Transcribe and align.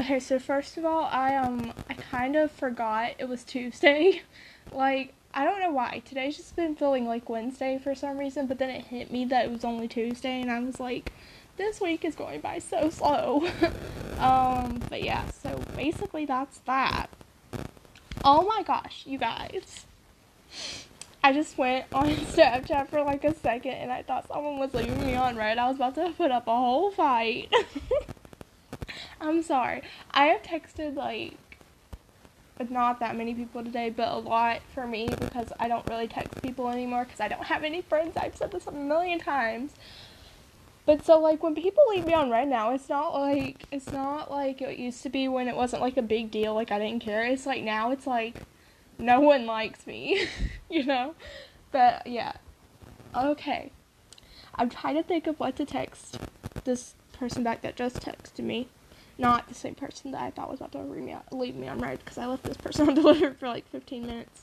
Okay, 0.00 0.20
so 0.20 0.38
first 0.38 0.76
of 0.76 0.84
all, 0.84 1.04
I 1.04 1.34
um 1.34 1.72
I 1.90 1.94
kind 1.94 2.36
of 2.36 2.50
forgot 2.50 3.14
it 3.18 3.28
was 3.28 3.44
Tuesday. 3.44 4.22
like 4.72 5.12
I 5.34 5.44
don't 5.44 5.60
know 5.60 5.72
why. 5.72 6.02
Today's 6.04 6.36
just 6.36 6.56
been 6.56 6.74
feeling 6.74 7.06
like 7.06 7.28
Wednesday 7.28 7.78
for 7.78 7.94
some 7.94 8.16
reason, 8.16 8.46
but 8.46 8.58
then 8.58 8.70
it 8.70 8.86
hit 8.86 9.10
me 9.10 9.24
that 9.26 9.46
it 9.46 9.50
was 9.50 9.64
only 9.64 9.88
Tuesday 9.88 10.40
and 10.40 10.50
I 10.50 10.60
was 10.60 10.80
like 10.80 11.12
this 11.56 11.80
week 11.80 12.04
is 12.04 12.14
going 12.14 12.40
by 12.40 12.60
so 12.60 12.88
slow. 12.90 13.46
um, 14.18 14.80
but 14.88 15.02
yeah, 15.02 15.28
so 15.30 15.60
basically 15.76 16.24
that's 16.24 16.58
that. 16.60 17.08
Oh 18.24 18.42
my 18.44 18.62
gosh, 18.62 19.02
you 19.06 19.18
guys. 19.18 19.84
I 21.24 21.32
just 21.32 21.56
went 21.56 21.86
on 21.90 22.10
Snapchat 22.34 22.88
for 22.88 23.02
like 23.02 23.24
a 23.24 23.34
second 23.34 23.72
and 23.72 23.90
I 23.90 24.02
thought 24.02 24.28
someone 24.28 24.58
was 24.58 24.74
leaving 24.74 25.06
me 25.06 25.14
on 25.14 25.36
read. 25.36 25.56
I 25.56 25.68
was 25.68 25.76
about 25.76 25.94
to 25.94 26.10
put 26.10 26.30
up 26.30 26.46
a 26.46 26.54
whole 26.54 26.90
fight. 26.90 27.50
I'm 29.22 29.42
sorry. 29.42 29.80
I 30.10 30.26
have 30.26 30.42
texted 30.42 30.96
like 30.96 31.38
not 32.68 33.00
that 33.00 33.16
many 33.16 33.34
people 33.34 33.64
today, 33.64 33.88
but 33.88 34.08
a 34.08 34.18
lot 34.18 34.60
for 34.74 34.86
me 34.86 35.08
because 35.18 35.50
I 35.58 35.66
don't 35.66 35.88
really 35.88 36.08
text 36.08 36.42
people 36.42 36.68
anymore 36.68 37.04
because 37.04 37.20
I 37.20 37.28
don't 37.28 37.44
have 37.44 37.64
any 37.64 37.80
friends. 37.80 38.18
I've 38.18 38.36
said 38.36 38.52
this 38.52 38.66
a 38.66 38.72
million 38.72 39.18
times. 39.18 39.72
But 40.84 41.06
so 41.06 41.18
like 41.18 41.42
when 41.42 41.54
people 41.54 41.84
leave 41.88 42.04
me 42.04 42.12
on 42.12 42.30
read 42.30 42.48
now, 42.48 42.74
it's 42.74 42.90
not 42.90 43.14
like 43.14 43.64
it's 43.72 43.90
not 43.90 44.30
like 44.30 44.60
it 44.60 44.78
used 44.78 45.02
to 45.04 45.08
be 45.08 45.26
when 45.28 45.48
it 45.48 45.56
wasn't 45.56 45.80
like 45.80 45.96
a 45.96 46.02
big 46.02 46.30
deal, 46.30 46.52
like 46.52 46.70
I 46.70 46.78
didn't 46.78 47.00
care. 47.00 47.24
It's 47.24 47.46
like 47.46 47.62
now 47.62 47.92
it's 47.92 48.06
like 48.06 48.42
no 48.98 49.20
one 49.20 49.46
likes 49.46 49.86
me, 49.86 50.26
you 50.70 50.84
know? 50.84 51.14
But 51.72 52.06
yeah. 52.06 52.32
Okay. 53.14 53.70
I'm 54.54 54.70
trying 54.70 54.94
to 54.96 55.02
think 55.02 55.26
of 55.26 55.38
what 55.40 55.56
to 55.56 55.64
text 55.64 56.18
this 56.64 56.94
person 57.12 57.42
back 57.42 57.62
that 57.62 57.76
just 57.76 58.00
texted 58.00 58.44
me. 58.44 58.68
Not 59.16 59.48
the 59.48 59.54
same 59.54 59.74
person 59.74 60.10
that 60.12 60.22
I 60.22 60.30
thought 60.30 60.50
was 60.50 60.60
about 60.60 60.72
to 60.72 60.82
leave 61.32 61.54
me, 61.54 61.68
on 61.68 61.78
read 61.78 62.00
because 62.00 62.18
I 62.18 62.26
left 62.26 62.44
this 62.44 62.56
person 62.56 62.88
on 62.88 62.94
delivered 62.94 63.38
for 63.38 63.48
like 63.48 63.68
15 63.70 64.06
minutes. 64.06 64.42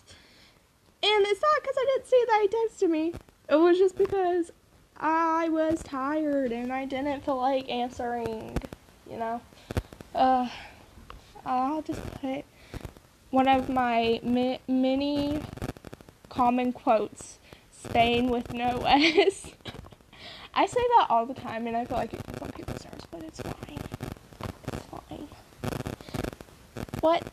And 1.04 1.26
it's 1.26 1.42
not 1.42 1.62
because 1.62 1.76
I 1.78 1.86
didn't 1.96 2.08
see 2.08 2.24
that 2.28 2.42
he 2.42 2.88
texted 2.88 2.90
me. 2.90 3.14
It 3.50 3.56
was 3.56 3.78
just 3.78 3.98
because 3.98 4.52
I 4.98 5.50
was 5.50 5.82
tired 5.84 6.52
and 6.52 6.72
I 6.72 6.86
didn't 6.86 7.26
feel 7.26 7.38
like 7.38 7.68
answering, 7.70 8.58
you 9.10 9.18
know. 9.18 9.42
Uh, 10.14 10.48
I'll 11.46 11.82
just 11.82 12.06
put 12.22 12.46
one 13.32 13.48
of 13.48 13.70
my 13.70 14.20
mi- 14.24 14.60
many 14.68 15.42
common 16.30 16.72
quotes 16.74 17.40
Spain 17.72 18.30
with 18.30 18.54
no 18.54 18.80
S. 18.88 19.52
I 20.54 20.66
say 20.66 20.82
that 20.98 21.08
all 21.10 21.26
the 21.26 21.34
time 21.34 21.66
and 21.66 21.76
I 21.76 21.86
feel 21.86 21.98
like 21.98 22.14
it 22.14 22.26
gets 22.26 22.42
on 22.42 22.52
people's 22.52 22.84
nerves, 22.84 23.06
but 23.10 23.24
it's 23.24 23.42
fine. 23.42 23.80
It's 24.74 24.86
fine. 24.86 25.28
What? 27.00 27.24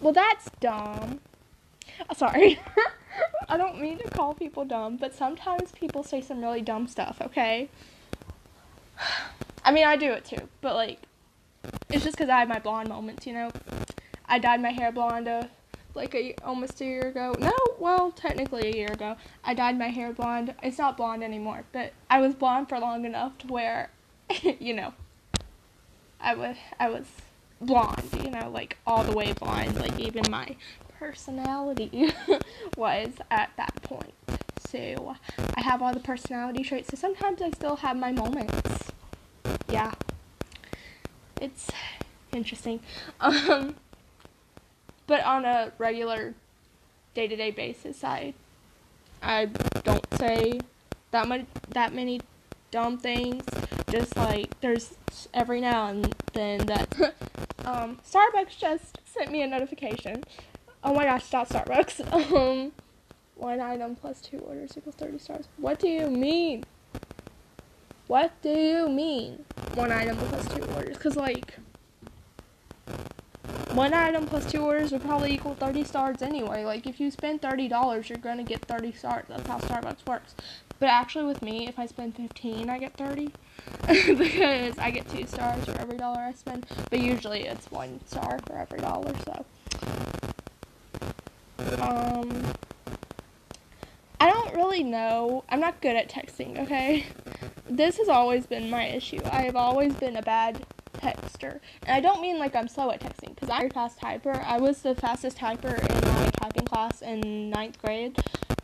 Well, 0.00 0.14
that's 0.14 0.48
dumb. 0.60 1.20
Oh, 2.08 2.14
sorry. 2.16 2.58
I 3.48 3.58
don't 3.58 3.78
mean 3.80 3.98
to 3.98 4.08
call 4.08 4.32
people 4.32 4.64
dumb, 4.64 4.96
but 4.96 5.14
sometimes 5.14 5.72
people 5.72 6.02
say 6.02 6.22
some 6.22 6.40
really 6.40 6.62
dumb 6.62 6.88
stuff, 6.88 7.20
okay? 7.20 7.68
I 9.70 9.72
mean, 9.72 9.86
I 9.86 9.94
do 9.94 10.10
it 10.10 10.24
too, 10.24 10.48
but 10.62 10.74
like, 10.74 10.98
it's 11.90 12.02
just 12.02 12.16
because 12.16 12.28
I 12.28 12.40
have 12.40 12.48
my 12.48 12.58
blonde 12.58 12.88
moments, 12.88 13.24
you 13.24 13.32
know? 13.32 13.52
I 14.26 14.40
dyed 14.40 14.60
my 14.60 14.70
hair 14.70 14.90
blonde 14.90 15.28
uh, 15.28 15.44
like 15.94 16.12
a, 16.12 16.34
almost 16.42 16.80
a 16.80 16.84
year 16.84 17.06
ago. 17.06 17.36
No, 17.38 17.54
well, 17.78 18.10
technically 18.10 18.66
a 18.66 18.76
year 18.76 18.88
ago. 18.88 19.14
I 19.44 19.54
dyed 19.54 19.78
my 19.78 19.86
hair 19.86 20.12
blonde. 20.12 20.56
It's 20.60 20.78
not 20.78 20.96
blonde 20.96 21.22
anymore, 21.22 21.62
but 21.70 21.92
I 22.10 22.20
was 22.20 22.34
blonde 22.34 22.68
for 22.68 22.80
long 22.80 23.04
enough 23.04 23.38
to 23.38 23.46
where, 23.46 23.90
you 24.58 24.74
know, 24.74 24.92
I 26.20 26.34
was 26.34 26.56
I 26.80 26.88
was 26.88 27.06
blonde, 27.60 28.10
you 28.24 28.32
know, 28.32 28.50
like 28.50 28.76
all 28.88 29.04
the 29.04 29.12
way 29.12 29.32
blonde, 29.34 29.76
like 29.76 30.00
even 30.00 30.24
my 30.28 30.56
personality 30.98 32.12
was 32.76 33.10
at 33.30 33.50
that 33.56 33.80
point. 33.84 34.14
So 34.58 35.14
I 35.54 35.60
have 35.60 35.80
all 35.80 35.92
the 35.92 36.00
personality 36.00 36.64
traits. 36.64 36.88
So 36.88 36.96
sometimes 36.96 37.40
I 37.40 37.50
still 37.50 37.76
have 37.76 37.96
my 37.96 38.10
moments. 38.10 38.59
Yeah. 39.70 39.92
It's 41.40 41.70
interesting. 42.32 42.80
Um 43.20 43.76
but 45.06 45.24
on 45.24 45.44
a 45.44 45.72
regular 45.78 46.34
day-to-day 47.14 47.50
basis, 47.50 48.04
I 48.04 48.32
I 49.22 49.46
don't 49.82 50.06
say 50.18 50.60
that 51.10 51.26
much 51.26 51.46
that 51.70 51.92
many 51.92 52.20
dumb 52.70 52.96
things. 52.98 53.44
Just 53.90 54.16
like 54.16 54.58
there's 54.60 54.94
every 55.34 55.60
now 55.60 55.88
and 55.88 56.14
then 56.32 56.66
that 56.66 56.94
um, 57.64 57.98
Starbucks 58.08 58.56
just 58.58 58.98
sent 59.04 59.32
me 59.32 59.42
a 59.42 59.46
notification. 59.46 60.22
Oh 60.82 60.94
my 60.94 61.04
gosh, 61.04 61.24
stop 61.24 61.48
Starbucks. 61.48 62.00
Um, 62.36 62.72
one 63.34 63.60
item 63.60 63.96
plus 63.96 64.20
two 64.20 64.38
orders 64.38 64.74
equals 64.76 64.94
30 64.96 65.18
stars. 65.18 65.48
What 65.56 65.80
do 65.80 65.88
you 65.88 66.08
mean? 66.08 66.64
What 68.10 68.32
do 68.42 68.48
you 68.48 68.88
mean? 68.88 69.44
One 69.74 69.92
item 69.92 70.16
plus 70.16 70.44
two 70.48 70.64
orders. 70.74 70.96
Because, 70.96 71.14
like, 71.14 71.54
one 73.72 73.94
item 73.94 74.26
plus 74.26 74.50
two 74.50 74.62
orders 74.62 74.90
would 74.90 75.02
probably 75.02 75.32
equal 75.32 75.54
30 75.54 75.84
stars 75.84 76.20
anyway. 76.20 76.64
Like, 76.64 76.88
if 76.88 76.98
you 76.98 77.12
spend 77.12 77.40
$30, 77.40 78.08
you're 78.08 78.18
going 78.18 78.38
to 78.38 78.42
get 78.42 78.62
30 78.62 78.94
stars. 78.94 79.26
That's 79.28 79.46
how 79.46 79.58
Starbucks 79.58 80.04
works. 80.08 80.34
But 80.80 80.88
actually, 80.88 81.26
with 81.26 81.40
me, 81.40 81.68
if 81.68 81.78
I 81.78 81.86
spend 81.86 82.16
15, 82.16 82.68
I 82.68 82.78
get 82.78 82.94
30. 82.94 83.30
because 83.86 84.76
I 84.76 84.90
get 84.90 85.08
two 85.08 85.28
stars 85.28 85.64
for 85.66 85.80
every 85.80 85.96
dollar 85.96 86.18
I 86.18 86.32
spend. 86.32 86.66
But 86.90 86.98
usually 86.98 87.42
it's 87.46 87.70
one 87.70 88.00
star 88.06 88.40
for 88.44 88.56
every 88.58 88.80
dollar, 88.80 89.14
so. 89.24 89.44
Um. 91.80 92.42
I 94.20 94.28
don't 94.28 94.54
really 94.54 94.82
know. 94.82 95.44
I'm 95.48 95.60
not 95.60 95.80
good 95.80 95.96
at 95.96 96.10
texting, 96.10 96.58
okay? 96.58 97.06
This 97.70 97.98
has 97.98 98.08
always 98.08 98.46
been 98.46 98.68
my 98.68 98.84
issue. 98.84 99.20
I 99.30 99.42
have 99.42 99.54
always 99.54 99.94
been 99.94 100.16
a 100.16 100.22
bad 100.22 100.66
texter. 100.94 101.60
And 101.86 101.96
I 101.96 102.00
don't 102.00 102.20
mean 102.20 102.36
like 102.36 102.56
I'm 102.56 102.66
slow 102.66 102.90
at 102.90 103.00
texting, 103.00 103.32
because 103.32 103.48
I'm 103.48 103.66
a 103.66 103.70
fast 103.70 104.00
typer. 104.00 104.44
I 104.44 104.58
was 104.58 104.82
the 104.82 104.96
fastest 104.96 105.38
typer 105.38 105.78
in 105.78 106.08
my 106.08 106.30
typing 106.30 106.64
class 106.64 107.00
in 107.00 107.48
ninth 107.48 107.80
grade. 107.80 108.18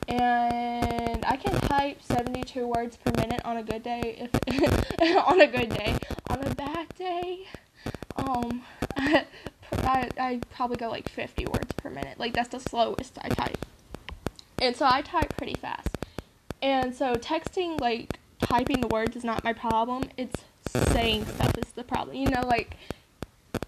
And 0.08 1.24
I 1.24 1.36
can 1.36 1.54
type 1.60 2.02
72 2.02 2.66
words 2.66 2.96
per 2.96 3.12
minute 3.12 3.42
on 3.44 3.58
a 3.58 3.62
good 3.62 3.84
day. 3.84 4.28
If 4.28 5.00
on 5.28 5.40
a 5.40 5.46
good 5.46 5.70
day, 5.70 5.96
on 6.28 6.44
a 6.44 6.54
bad 6.56 6.88
day, 6.96 7.46
um, 8.16 8.62
I, 8.96 10.08
I 10.18 10.40
probably 10.50 10.78
go 10.78 10.88
like 10.88 11.08
50 11.08 11.46
words 11.46 11.72
per 11.76 11.90
minute. 11.90 12.18
Like 12.18 12.32
that's 12.34 12.48
the 12.48 12.60
slowest 12.60 13.18
I 13.22 13.28
type. 13.28 13.64
And 14.60 14.74
so 14.74 14.84
I 14.84 15.02
type 15.02 15.36
pretty 15.36 15.54
fast. 15.54 15.90
And 16.60 16.94
so 16.94 17.14
texting, 17.14 17.80
like 17.80 18.15
typing 18.40 18.80
the 18.80 18.88
words, 18.88 19.16
is 19.16 19.24
not 19.24 19.44
my 19.44 19.52
problem. 19.52 20.04
It's 20.16 20.44
saying 20.92 21.26
stuff 21.26 21.56
is 21.58 21.72
the 21.72 21.84
problem. 21.84 22.16
You 22.16 22.28
know, 22.30 22.42
like 22.46 22.76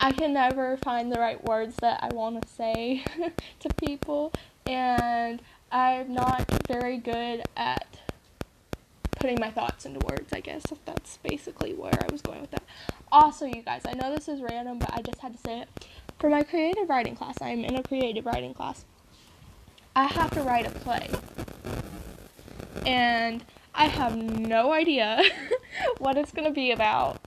I 0.00 0.12
can 0.12 0.32
never 0.32 0.76
find 0.76 1.10
the 1.12 1.18
right 1.18 1.42
words 1.44 1.76
that 1.80 2.02
I 2.02 2.08
want 2.14 2.42
to 2.42 2.48
say 2.48 3.04
to 3.60 3.68
people, 3.74 4.32
and 4.66 5.40
I'm 5.72 6.12
not 6.12 6.46
very 6.66 6.98
good 6.98 7.42
at 7.56 7.98
putting 9.18 9.40
my 9.40 9.50
thoughts 9.50 9.84
into 9.84 10.00
words, 10.06 10.32
I 10.32 10.40
guess. 10.40 10.62
That's 10.84 11.18
basically 11.18 11.74
where 11.74 11.94
I 11.94 12.10
was 12.10 12.22
going 12.22 12.40
with 12.40 12.50
that. 12.52 12.62
Also, 13.10 13.46
you 13.46 13.62
guys, 13.62 13.82
I 13.86 13.94
know 13.94 14.14
this 14.14 14.28
is 14.28 14.40
random, 14.40 14.78
but 14.78 14.92
I 14.92 15.02
just 15.02 15.18
had 15.18 15.32
to 15.34 15.38
say 15.38 15.60
it. 15.60 15.68
For 16.18 16.28
my 16.28 16.42
creative 16.42 16.88
writing 16.88 17.14
class, 17.14 17.36
I'm 17.40 17.64
in 17.64 17.76
a 17.76 17.82
creative 17.82 18.26
writing 18.26 18.54
class. 18.54 18.84
I 19.94 20.04
have 20.04 20.30
to 20.32 20.42
write 20.42 20.66
a 20.66 20.70
play. 20.70 21.08
And 22.86 23.44
I 23.78 23.84
have 23.84 24.16
no 24.16 24.72
idea 24.72 25.22
what 25.98 26.18
it's 26.18 26.32
going 26.32 26.48
to 26.48 26.52
be 26.52 26.72
about. 26.72 27.20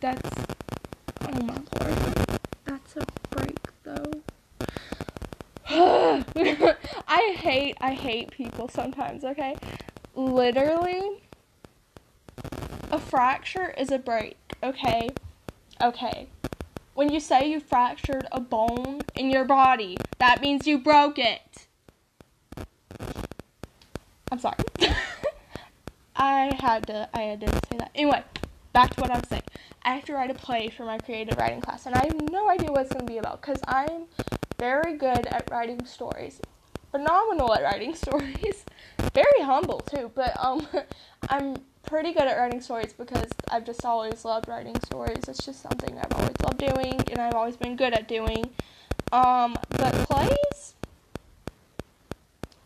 That's. 0.00 0.30
Oh 1.22 1.44
my 1.44 1.54
lord. 1.54 2.38
That's 2.64 2.96
a 2.96 3.06
break, 3.30 3.58
though. 3.84 4.10
I 7.06 7.36
hate 7.38 7.76
I 7.80 7.94
hate 7.94 8.32
people 8.32 8.68
sometimes, 8.68 9.22
okay? 9.22 9.54
Literally 10.16 11.22
a 12.90 12.98
fracture 12.98 13.72
is 13.78 13.92
a 13.92 13.98
break, 14.00 14.38
okay? 14.60 15.10
Okay. 15.80 16.26
When 16.94 17.12
you 17.12 17.20
say 17.20 17.48
you 17.48 17.60
fractured 17.60 18.26
a 18.32 18.40
bone 18.40 19.02
in 19.14 19.30
your 19.30 19.44
body, 19.44 19.98
that 20.18 20.40
means 20.40 20.66
you 20.66 20.78
broke 20.78 21.16
it. 21.16 21.68
I'm 24.30 24.38
sorry. 24.38 24.56
I 26.16 26.56
had 26.60 26.86
to 26.88 27.08
I 27.14 27.20
had 27.22 27.40
to 27.40 27.48
say 27.48 27.78
that. 27.78 27.90
Anyway, 27.94 28.22
back 28.72 28.94
to 28.94 29.00
what 29.00 29.10
I 29.10 29.18
was 29.18 29.28
saying. 29.28 29.42
I 29.82 29.94
have 29.94 30.04
to 30.04 30.12
write 30.12 30.30
a 30.30 30.34
play 30.34 30.68
for 30.68 30.84
my 30.84 30.98
creative 30.98 31.38
writing 31.38 31.60
class, 31.60 31.86
and 31.86 31.94
I 31.94 32.04
have 32.04 32.30
no 32.30 32.50
idea 32.50 32.70
what 32.70 32.82
it's 32.82 32.92
going 32.92 33.06
to 33.06 33.10
be 33.12 33.18
about 33.18 33.40
because 33.40 33.60
I'm 33.66 34.04
very 34.58 34.96
good 34.96 35.26
at 35.26 35.48
writing 35.50 35.84
stories, 35.86 36.40
phenomenal 36.90 37.54
at 37.54 37.62
writing 37.62 37.94
stories, 38.04 38.64
very 39.14 39.40
humble 39.40 39.80
too. 39.80 40.10
But 40.14 40.38
um, 40.38 40.66
I'm 41.28 41.56
pretty 41.84 42.12
good 42.12 42.24
at 42.24 42.36
writing 42.36 42.60
stories 42.60 42.92
because 42.92 43.30
I've 43.48 43.64
just 43.64 43.84
always 43.84 44.24
loved 44.24 44.48
writing 44.48 44.78
stories. 44.84 45.28
It's 45.28 45.44
just 45.44 45.62
something 45.62 45.98
I've 45.98 46.12
always 46.12 46.36
loved 46.42 46.58
doing, 46.58 47.00
and 47.10 47.18
I've 47.20 47.34
always 47.34 47.56
been 47.56 47.74
good 47.76 47.94
at 47.94 48.06
doing. 48.06 48.50
Um, 49.12 49.56
but 49.70 49.92
plays, 50.08 50.59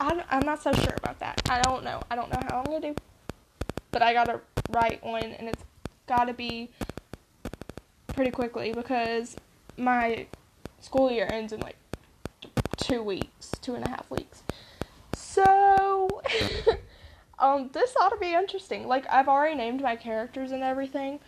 I'm, 0.00 0.22
I'm 0.30 0.44
not 0.44 0.62
so 0.62 0.72
sure 0.72 0.94
about 0.96 1.18
that. 1.20 1.40
I 1.48 1.60
don't 1.62 1.84
know. 1.84 2.02
I 2.10 2.16
don't 2.16 2.30
know 2.30 2.40
how 2.48 2.58
I'm 2.58 2.64
gonna 2.64 2.80
do, 2.80 2.94
but 3.90 4.02
I 4.02 4.12
gotta 4.12 4.40
write 4.70 5.04
one, 5.04 5.22
and 5.22 5.48
it's 5.48 5.62
gotta 6.06 6.32
be 6.32 6.70
pretty 8.08 8.30
quickly 8.30 8.72
because 8.72 9.36
my 9.76 10.26
school 10.80 11.10
year 11.10 11.28
ends 11.30 11.52
in 11.52 11.60
like 11.60 11.76
two 12.76 13.02
weeks, 13.02 13.52
two 13.60 13.74
and 13.74 13.84
a 13.86 13.88
half 13.88 14.10
weeks. 14.10 14.42
So, 15.14 16.22
um, 17.38 17.70
this 17.72 17.94
ought 18.00 18.10
to 18.10 18.18
be 18.18 18.34
interesting. 18.34 18.86
Like, 18.86 19.06
I've 19.10 19.28
already 19.28 19.56
named 19.56 19.80
my 19.80 19.96
characters 19.96 20.52
and 20.52 20.62
everything, 20.62 21.20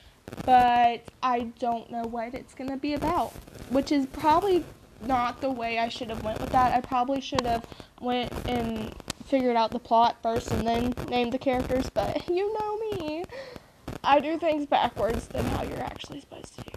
but 0.45 1.03
I 1.23 1.51
don't 1.59 1.91
know 1.91 2.03
what 2.03 2.35
it's 2.35 2.55
gonna 2.55 2.77
be 2.77 2.95
about, 2.95 3.33
which 3.71 3.93
is 3.93 4.07
probably 4.07 4.65
not 5.06 5.41
the 5.41 5.50
way 5.50 5.79
I 5.79 5.88
should 5.88 6.11
have 6.11 6.23
went 6.23 6.41
with 6.41 6.50
that. 6.50 6.73
I 6.75 6.81
probably 6.81 7.20
should 7.20 7.43
have 7.43 7.64
went 8.00 8.32
and 8.49 8.94
figured 9.26 9.56
out 9.56 9.70
the 9.70 9.79
plot 9.79 10.17
first 10.23 10.50
and 10.50 10.67
then 10.67 10.94
named 11.08 11.32
the 11.32 11.38
characters, 11.38 11.88
but 11.91 12.29
you 12.29 12.53
know 12.58 12.79
me. 12.79 13.25
I 14.05 14.20
do 14.20 14.38
things 14.38 14.67
backwards 14.67 15.26
than 15.29 15.44
how 15.47 15.64
you're 15.64 15.82
actually 15.82 16.20
supposed 16.20 16.55
to 16.56 16.62
do 16.62 16.70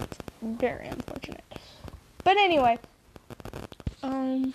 It's 0.00 0.18
very 0.42 0.86
unfortunate. 0.86 1.44
But 2.22 2.36
anyway, 2.36 2.78
um, 4.02 4.54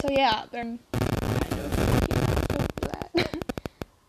so 0.00 0.10
yeah, 0.10 0.44
I'm 0.52 0.78
kind 0.92 1.52
of 1.52 1.82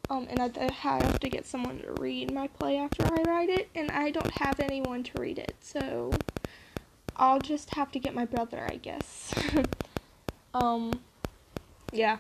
um, 0.10 0.28
and 0.30 0.40
I 0.40 0.72
have 0.72 1.20
to 1.20 1.30
get 1.30 1.46
someone 1.46 1.80
to 1.80 1.92
read 1.94 2.34
my 2.34 2.48
play 2.48 2.78
after 2.78 3.06
I 3.06 3.22
write 3.24 3.50
it, 3.50 3.70
and 3.76 3.92
I 3.92 4.12
don't 4.12 4.32
have 4.32 4.60
anyone 4.60 5.04
to 5.04 5.22
read 5.22 5.38
it, 5.38 5.56
so 5.60 6.12
I'll 7.16 7.40
just 7.40 7.76
have 7.76 7.92
to 7.92 8.00
get 8.00 8.14
my 8.14 8.26
brother, 8.26 8.66
I 8.70 8.78
guess. 8.78 9.34
um, 10.54 11.00
yeah. 11.92 12.18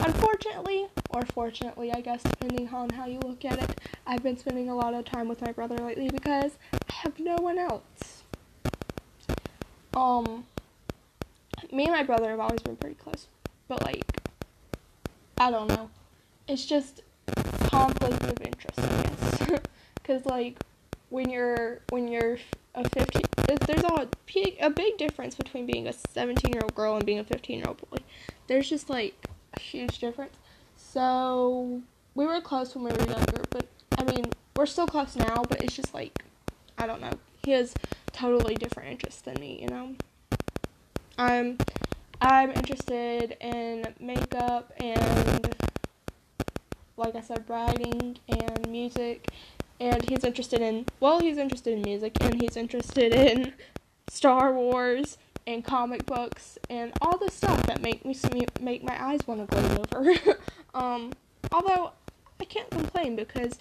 Unfortunately, 0.00 0.86
or 1.10 1.22
fortunately, 1.26 1.92
I 1.92 2.00
guess, 2.00 2.22
depending 2.22 2.68
on 2.68 2.90
how 2.90 3.06
you 3.06 3.20
look 3.20 3.44
at 3.44 3.62
it, 3.62 3.80
I've 4.06 4.22
been 4.22 4.36
spending 4.36 4.68
a 4.68 4.74
lot 4.74 4.94
of 4.94 5.04
time 5.04 5.28
with 5.28 5.42
my 5.42 5.52
brother 5.52 5.76
lately 5.76 6.08
because 6.08 6.52
I 6.72 6.92
have 6.94 7.18
no 7.18 7.36
one 7.36 7.58
else. 7.58 8.22
Um, 9.94 10.46
me 11.70 11.84
and 11.84 11.92
my 11.92 12.02
brother 12.02 12.30
have 12.30 12.40
always 12.40 12.60
been 12.60 12.76
pretty 12.76 12.96
close, 12.96 13.26
but 13.68 13.82
like, 13.82 14.04
I 15.38 15.50
don't 15.50 15.68
know. 15.68 15.90
It's 16.48 16.64
just 16.64 17.02
conflict 17.64 18.22
of 18.22 18.40
interest, 18.40 18.78
I 18.78 19.02
guess. 19.02 19.60
Cause 20.04 20.26
like, 20.26 20.58
when 21.10 21.28
you're 21.28 21.80
when 21.90 22.08
you're 22.08 22.38
a 22.74 22.88
15 22.88 23.22
uh, 23.38 23.56
there's 23.66 23.84
a 23.84 24.08
a 24.60 24.70
big 24.70 24.96
difference 24.96 25.34
between 25.34 25.66
being 25.66 25.86
a 25.86 25.92
17 25.92 26.52
year 26.52 26.62
old 26.62 26.74
girl 26.74 26.96
and 26.96 27.04
being 27.04 27.18
a 27.18 27.24
15 27.24 27.58
year 27.58 27.66
old 27.68 27.78
boy. 27.90 27.98
There's 28.46 28.68
just 28.68 28.88
like 28.88 29.28
a 29.54 29.60
huge 29.60 29.98
difference. 29.98 30.34
So 30.76 31.82
we 32.14 32.26
were 32.26 32.40
close 32.40 32.74
when 32.74 32.84
we 32.84 32.90
were 32.90 33.10
younger 33.10 33.42
but 33.50 33.66
i 33.98 34.04
mean 34.04 34.24
we're 34.56 34.66
still 34.66 34.86
close 34.86 35.16
now 35.16 35.42
but 35.48 35.62
it's 35.62 35.74
just 35.74 35.94
like 35.94 36.22
i 36.78 36.86
don't 36.86 37.00
know. 37.00 37.12
He 37.44 37.52
has 37.52 37.74
totally 38.12 38.54
different 38.54 38.90
interests 38.90 39.22
than 39.22 39.40
me 39.40 39.58
you 39.62 39.68
know? 39.68 39.94
I'm 41.18 41.58
i'm 42.20 42.50
interested 42.50 43.36
in 43.40 43.94
makeup 44.00 44.72
and 44.78 45.54
like 46.96 47.16
i 47.16 47.20
said 47.20 47.44
writing 47.48 48.16
and 48.28 48.68
music 48.68 49.28
and 49.82 50.08
he's 50.08 50.22
interested 50.22 50.60
in 50.60 50.86
well 51.00 51.18
he's 51.18 51.36
interested 51.36 51.72
in 51.72 51.82
music 51.82 52.16
and 52.20 52.40
he's 52.40 52.56
interested 52.56 53.12
in 53.30 53.52
Star 54.08 54.54
Wars 54.54 55.18
and 55.46 55.64
comic 55.64 56.06
books 56.06 56.56
and 56.70 56.92
all 57.00 57.18
the 57.18 57.30
stuff 57.30 57.60
that 57.66 57.82
make 57.82 58.04
me 58.04 58.16
make 58.60 58.84
my 58.84 59.04
eyes 59.04 59.20
want 59.26 59.40
to 59.40 59.46
glaze 59.46 59.78
over. 59.78 60.38
um, 60.74 61.12
although 61.50 61.92
I 62.40 62.44
can't 62.44 62.70
complain 62.70 63.16
because 63.16 63.58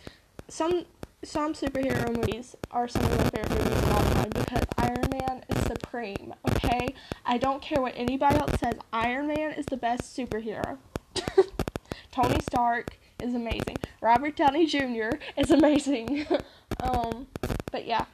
some 0.48 0.86
some 1.24 1.54
superhero 1.54 2.16
movies 2.16 2.56
are 2.70 2.88
some 2.88 3.04
of 3.04 3.18
my 3.18 3.30
favorite 3.30 3.64
movies 3.64 3.84
of 3.84 3.92
all 3.92 4.04
time 4.14 4.30
because 4.30 4.64
Iron 4.78 5.06
Man 5.12 5.44
is 5.50 5.64
supreme. 5.64 6.34
Okay, 6.50 6.94
I 7.26 7.38
don't 7.38 7.62
care 7.62 7.82
what 7.82 7.94
anybody 7.96 8.38
else 8.38 8.60
says. 8.60 8.74
Iron 8.94 9.28
Man 9.28 9.52
is 9.54 9.66
the 9.66 9.78
best 9.78 10.16
superhero. 10.16 10.78
Tony 12.12 12.40
Stark 12.42 12.98
is 13.22 13.36
amazing. 13.36 13.78
Robert 14.02 14.36
Downey 14.36 14.66
Jr. 14.66 15.18
is 15.38 15.52
amazing. 15.52 16.26
um, 16.84 17.28
but 17.72 17.86
yeah. 17.86 18.06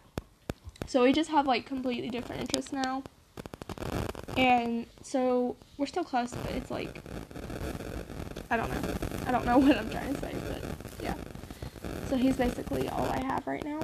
So 0.85 1.03
we 1.03 1.13
just 1.13 1.29
have 1.29 1.47
like 1.47 1.65
completely 1.65 2.09
different 2.09 2.41
interests 2.41 2.71
now. 2.71 3.03
And 4.37 4.85
so 5.01 5.55
we're 5.77 5.87
still 5.87 6.03
close, 6.03 6.31
but 6.31 6.51
it's 6.51 6.71
like 6.71 7.01
I 8.49 8.57
don't 8.57 8.69
know. 8.69 8.93
I 9.25 9.31
don't 9.31 9.45
know 9.45 9.57
what 9.65 9.77
I'm 9.77 9.89
trying 9.89 10.13
to 10.13 10.21
say, 10.21 10.33
but 10.49 10.63
yeah. 11.01 11.15
So 12.09 12.15
he's 12.15 12.37
basically 12.37 12.87
all 12.89 13.05
I 13.05 13.23
have 13.23 13.45
right 13.47 13.63
now. 13.63 13.79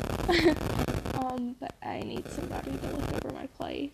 um, 1.20 1.56
but 1.60 1.76
I 1.82 2.00
need 2.00 2.30
somebody 2.30 2.72
to 2.72 2.88
look 2.96 3.14
over 3.14 3.34
my 3.34 3.48
play. 3.48 3.90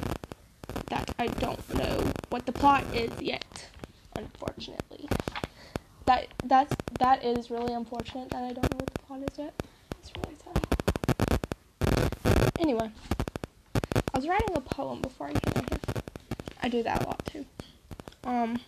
That 0.89 1.13
I 1.17 1.27
don't 1.27 1.75
know 1.75 2.11
what 2.29 2.45
the 2.45 2.51
plot 2.51 2.83
is 2.93 3.11
yet, 3.21 3.67
unfortunately 4.15 4.88
that 6.09 6.27
that's 6.43 6.75
that 6.97 7.23
is 7.23 7.51
really 7.51 7.71
unfortunate 7.71 8.31
that 8.31 8.43
I 8.43 8.51
don't 8.51 8.63
know 8.63 8.79
what 8.79 8.87
the 8.87 8.99
plot 9.01 9.21
is 9.31 9.37
yet. 9.37 9.53
It's 9.99 10.11
really 10.17 10.35
sad. 10.43 10.65
Anyway, 12.57 12.89
I 13.95 14.17
was 14.17 14.27
writing 14.27 14.55
a 14.55 14.61
poem 14.61 15.01
before 15.01 15.27
I 15.27 15.33
came 15.33 15.63
in 15.63 15.69
here. 15.69 15.79
I 16.63 16.67
do 16.67 16.81
that 16.81 17.03
a 17.03 17.05
lot 17.05 17.23
too. 17.27 17.45
Um, 18.23 18.59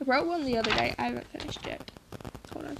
I 0.00 0.04
wrote 0.04 0.28
one 0.28 0.44
the 0.44 0.56
other 0.56 0.70
day. 0.70 0.94
I 0.96 1.02
haven't 1.02 1.26
finished 1.26 1.66
yet. 1.66 1.90
Hold 2.52 2.66
on. 2.66 2.78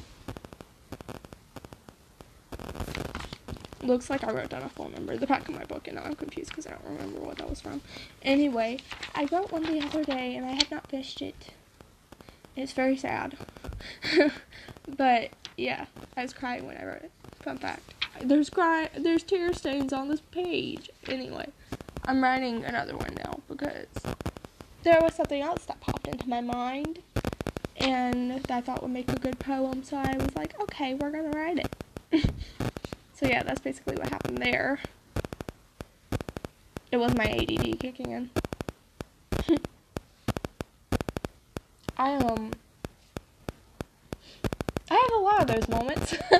Looks 3.83 4.11
like 4.11 4.23
I 4.23 4.31
wrote 4.31 4.51
down 4.51 4.63
a 4.63 4.69
phone 4.69 4.93
number 4.93 5.17
the 5.17 5.27
back 5.27 5.49
of 5.49 5.57
my 5.57 5.65
book, 5.65 5.89
and 5.89 5.97
now 5.97 6.05
I'm 6.05 6.15
confused 6.15 6.51
because 6.51 6.69
I 6.69 6.71
don't 6.71 6.85
remember 6.85 7.19
what 7.19 7.39
that 7.39 7.51
was 7.51 7.61
from. 7.61 7.81
Anyway, 8.23 8.79
I 9.17 9.27
wrote 9.33 9.51
one 9.51 9.65
the 9.65 9.85
other 9.85 10.05
day, 10.05 10.37
and 10.37 10.47
I 10.47 10.53
have 10.53 10.71
not 10.71 10.87
finished 10.87 11.21
it. 11.21 11.51
It's 12.57 12.73
very 12.73 12.97
sad. 12.97 13.37
but 14.97 15.31
yeah, 15.57 15.87
I 16.17 16.23
was 16.23 16.33
crying 16.33 16.67
when 16.67 16.77
I 16.77 16.85
wrote 16.85 17.03
it. 17.03 17.11
Fun 17.41 17.59
fact. 17.59 17.95
There's 18.23 18.49
cry 18.49 18.89
there's 18.97 19.23
tear 19.23 19.53
stains 19.53 19.93
on 19.93 20.09
this 20.09 20.21
page. 20.21 20.91
Anyway, 21.09 21.49
I'm 22.05 22.23
writing 22.23 22.65
another 22.65 22.97
one 22.97 23.17
now 23.25 23.41
because 23.49 23.87
there 24.83 24.99
was 25.01 25.15
something 25.15 25.43
else 25.43 25.65
that 25.65 25.81
popped 25.81 26.07
into 26.07 26.29
my 26.29 26.41
mind 26.41 27.01
and 27.77 28.31
that 28.31 28.51
I 28.51 28.61
thought 28.61 28.83
would 28.83 28.93
make 28.93 29.11
a 29.11 29.19
good 29.19 29.39
poem, 29.39 29.83
so 29.83 29.97
I 29.97 30.17
was 30.17 30.35
like, 30.37 30.59
okay, 30.61 30.95
we're 30.95 31.11
gonna 31.11 31.31
write 31.31 31.59
it. 31.59 32.31
so 33.15 33.27
yeah, 33.27 33.43
that's 33.43 33.61
basically 33.61 33.97
what 33.97 34.09
happened 34.09 34.39
there. 34.39 34.79
It 36.93 36.99
was 36.99 37.15
my 37.17 37.25
ADD 37.25 37.81
kicking 37.81 38.13
in. 38.13 38.31
I 41.97 42.15
um 42.15 42.53
I 44.91 44.95
have 44.95 45.21
a 45.21 45.23
lot 45.23 45.41
of 45.43 45.47
those 45.49 45.69
moments. 45.69 46.15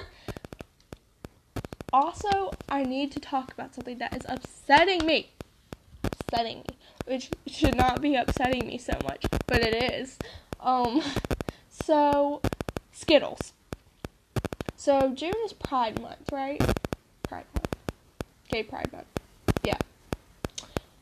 also, 1.93 2.53
I 2.69 2.85
need 2.85 3.13
to 3.13 3.21
talk 3.21 3.53
about 3.53 3.75
something 3.75 3.99
that 3.99 4.15
is 4.15 4.23
upsetting 4.29 5.07
me. 5.07 5.31
Upsetting 6.03 6.59
me, 6.59 6.77
which 7.07 7.31
should 7.47 7.77
not 7.77 8.01
be 8.01 8.15
upsetting 8.17 8.67
me 8.67 8.79
so 8.79 8.95
much, 9.05 9.25
but 9.47 9.59
it 9.59 9.75
is. 9.75 10.19
Um 10.61 11.03
so 11.69 12.41
Skittles. 12.93 13.53
So 14.77 15.13
June 15.15 15.35
is 15.45 15.53
Pride 15.53 16.01
Month, 16.01 16.33
right? 16.33 16.61
Pride 17.23 17.47
Month. 17.55 17.77
Gay 18.49 18.63
Pride 18.63 18.93
Month. 18.93 19.07
Yeah. 19.65 19.79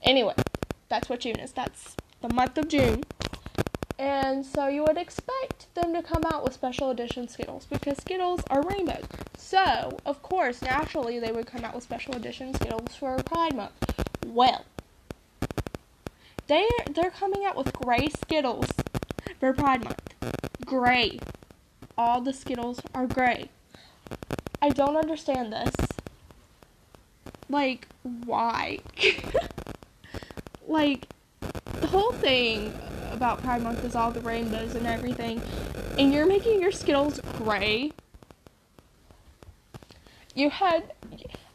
Anyway, 0.02 0.34
that's 0.88 1.08
what 1.08 1.20
June 1.20 1.38
is. 1.38 1.52
That's 1.52 1.96
the 2.20 2.32
month 2.32 2.58
of 2.58 2.68
June. 2.68 3.02
And 4.02 4.44
so 4.44 4.66
you 4.66 4.82
would 4.82 4.98
expect 4.98 5.72
them 5.76 5.94
to 5.94 6.02
come 6.02 6.24
out 6.24 6.42
with 6.42 6.52
special 6.54 6.90
edition 6.90 7.28
Skittles 7.28 7.66
because 7.66 7.98
Skittles 7.98 8.40
are 8.50 8.60
rainbows. 8.60 9.04
So, 9.38 9.96
of 10.04 10.20
course, 10.24 10.60
naturally 10.60 11.20
they 11.20 11.30
would 11.30 11.46
come 11.46 11.64
out 11.64 11.72
with 11.72 11.84
special 11.84 12.16
edition 12.16 12.52
Skittles 12.52 12.96
for 12.96 13.16
Pride 13.18 13.54
Month. 13.54 13.94
Well, 14.26 14.64
they 16.48 16.66
they're 16.90 17.12
coming 17.12 17.44
out 17.44 17.56
with 17.56 17.72
gray 17.74 18.08
Skittles 18.08 18.66
for 19.38 19.52
Pride 19.52 19.84
Month. 19.84 20.14
Gray. 20.66 21.20
All 21.96 22.20
the 22.20 22.32
Skittles 22.32 22.80
are 22.92 23.06
gray. 23.06 23.50
I 24.60 24.70
don't 24.70 24.96
understand 24.96 25.52
this. 25.52 25.74
Like, 27.48 27.86
why? 28.02 28.80
like, 30.66 31.06
the 31.80 31.86
whole 31.86 32.10
thing 32.10 32.74
about 33.12 33.42
Pride 33.42 33.62
Month 33.62 33.84
is 33.84 33.94
all 33.94 34.10
the 34.10 34.20
rainbows 34.20 34.74
and 34.74 34.86
everything, 34.86 35.40
and 35.98 36.12
you're 36.12 36.26
making 36.26 36.60
your 36.60 36.72
Skittles 36.72 37.20
gray. 37.38 37.92
You 40.34 40.50
had, 40.50 40.92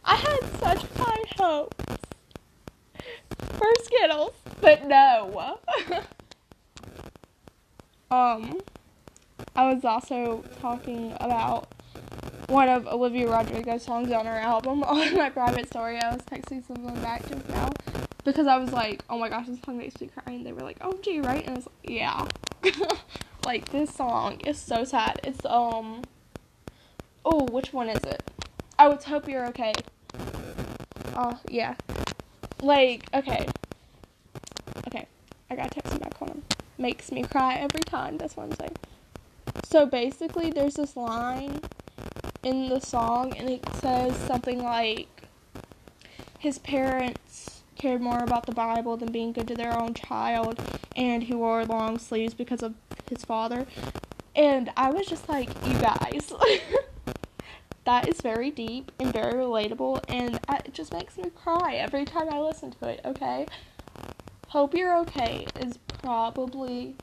I 0.05 0.15
had 0.15 0.39
such 0.59 0.85
high 0.95 1.23
hopes 1.37 1.97
for 3.39 3.67
Skittles, 3.83 4.33
but 4.61 4.85
no. 4.85 5.59
um, 8.11 8.59
I 9.55 9.73
was 9.73 9.83
also 9.83 10.43
talking 10.61 11.13
about 11.19 11.73
one 12.47 12.69
of 12.69 12.87
Olivia 12.87 13.27
Rodrigo's 13.27 13.83
songs 13.83 14.11
on 14.11 14.25
her 14.25 14.39
album 14.39 14.83
on 14.87 15.15
my 15.15 15.29
private 15.29 15.67
story. 15.67 15.97
I 15.97 16.13
was 16.13 16.21
texting 16.21 16.65
someone 16.65 16.95
back 17.01 17.27
just 17.27 17.49
now 17.49 17.69
because 18.27 18.45
I 18.45 18.57
was 18.57 18.73
like, 18.73 19.05
oh 19.09 19.17
my 19.17 19.29
gosh, 19.29 19.47
this 19.47 19.57
song 19.61 19.77
makes 19.77 20.01
me 20.01 20.07
cry. 20.07 20.33
And 20.33 20.45
they 20.45 20.51
were 20.51 20.59
like, 20.59 20.79
oh, 20.81 20.99
gee, 21.01 21.21
right? 21.21 21.47
And 21.47 21.51
I 21.51 21.53
was 21.53 21.65
like, 21.65 21.89
yeah. 21.89 22.27
like, 23.45 23.69
this 23.69 23.89
song 23.89 24.41
is 24.41 24.57
so 24.57 24.83
sad. 24.83 25.21
It's, 25.23 25.45
um, 25.45 26.01
oh, 27.23 27.45
which 27.45 27.71
one 27.71 27.87
is 27.87 28.03
it? 28.03 28.21
I 28.77 28.89
would 28.89 29.01
hope 29.01 29.29
you're 29.29 29.47
okay. 29.47 29.71
Oh, 31.15 31.29
uh, 31.29 31.37
yeah. 31.49 31.75
Like, 32.61 33.05
okay. 33.13 33.47
Okay. 34.87 35.07
I 35.49 35.55
gotta 35.55 35.69
text 35.69 35.93
him 35.93 35.99
back 35.99 36.21
on 36.21 36.27
him. 36.27 36.43
Makes 36.77 37.13
me 37.13 37.23
cry 37.23 37.55
every 37.55 37.79
time. 37.79 38.17
That's 38.17 38.35
what 38.35 38.51
I'm 38.51 38.55
saying. 38.57 38.75
So 39.63 39.85
basically, 39.85 40.49
there's 40.49 40.73
this 40.73 40.97
line 40.97 41.61
in 42.43 42.67
the 42.67 42.81
song, 42.81 43.37
and 43.37 43.49
it 43.49 43.65
says 43.75 44.17
something 44.17 44.61
like 44.61 45.07
his 46.39 46.59
parents 46.59 47.56
cared 47.77 48.01
more 48.01 48.23
about 48.23 48.45
the 48.45 48.51
Bible 48.51 48.97
than 48.97 49.11
being 49.11 49.31
good 49.31 49.47
to 49.47 49.55
their 49.55 49.73
own 49.73 49.93
child, 49.93 50.59
and 50.95 51.23
he 51.23 51.33
wore 51.33 51.63
long 51.65 51.99
sleeves 51.99 52.33
because 52.33 52.63
of 52.63 52.73
his 53.09 53.23
father. 53.23 53.65
And 54.35 54.71
I 54.75 54.91
was 54.91 55.07
just 55.07 55.29
like, 55.29 55.49
you 55.65 55.77
guys, 55.79 56.33
that 57.85 58.07
is 58.07 58.21
very 58.21 58.51
deep 58.51 58.91
and 58.99 59.13
very 59.13 59.33
relatable, 59.33 60.03
and 60.09 60.39
it 60.49 60.73
just 60.73 60.91
makes 60.93 61.17
me 61.17 61.29
cry 61.29 61.75
every 61.75 62.05
time 62.05 62.29
I 62.29 62.39
listen 62.39 62.71
to 62.71 62.87
it, 62.87 63.01
okay? 63.05 63.45
Hope 64.47 64.73
You're 64.73 64.97
Okay 64.99 65.45
is 65.59 65.77
probably. 65.87 66.95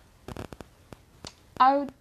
I 1.60 1.76
would 1.76 1.92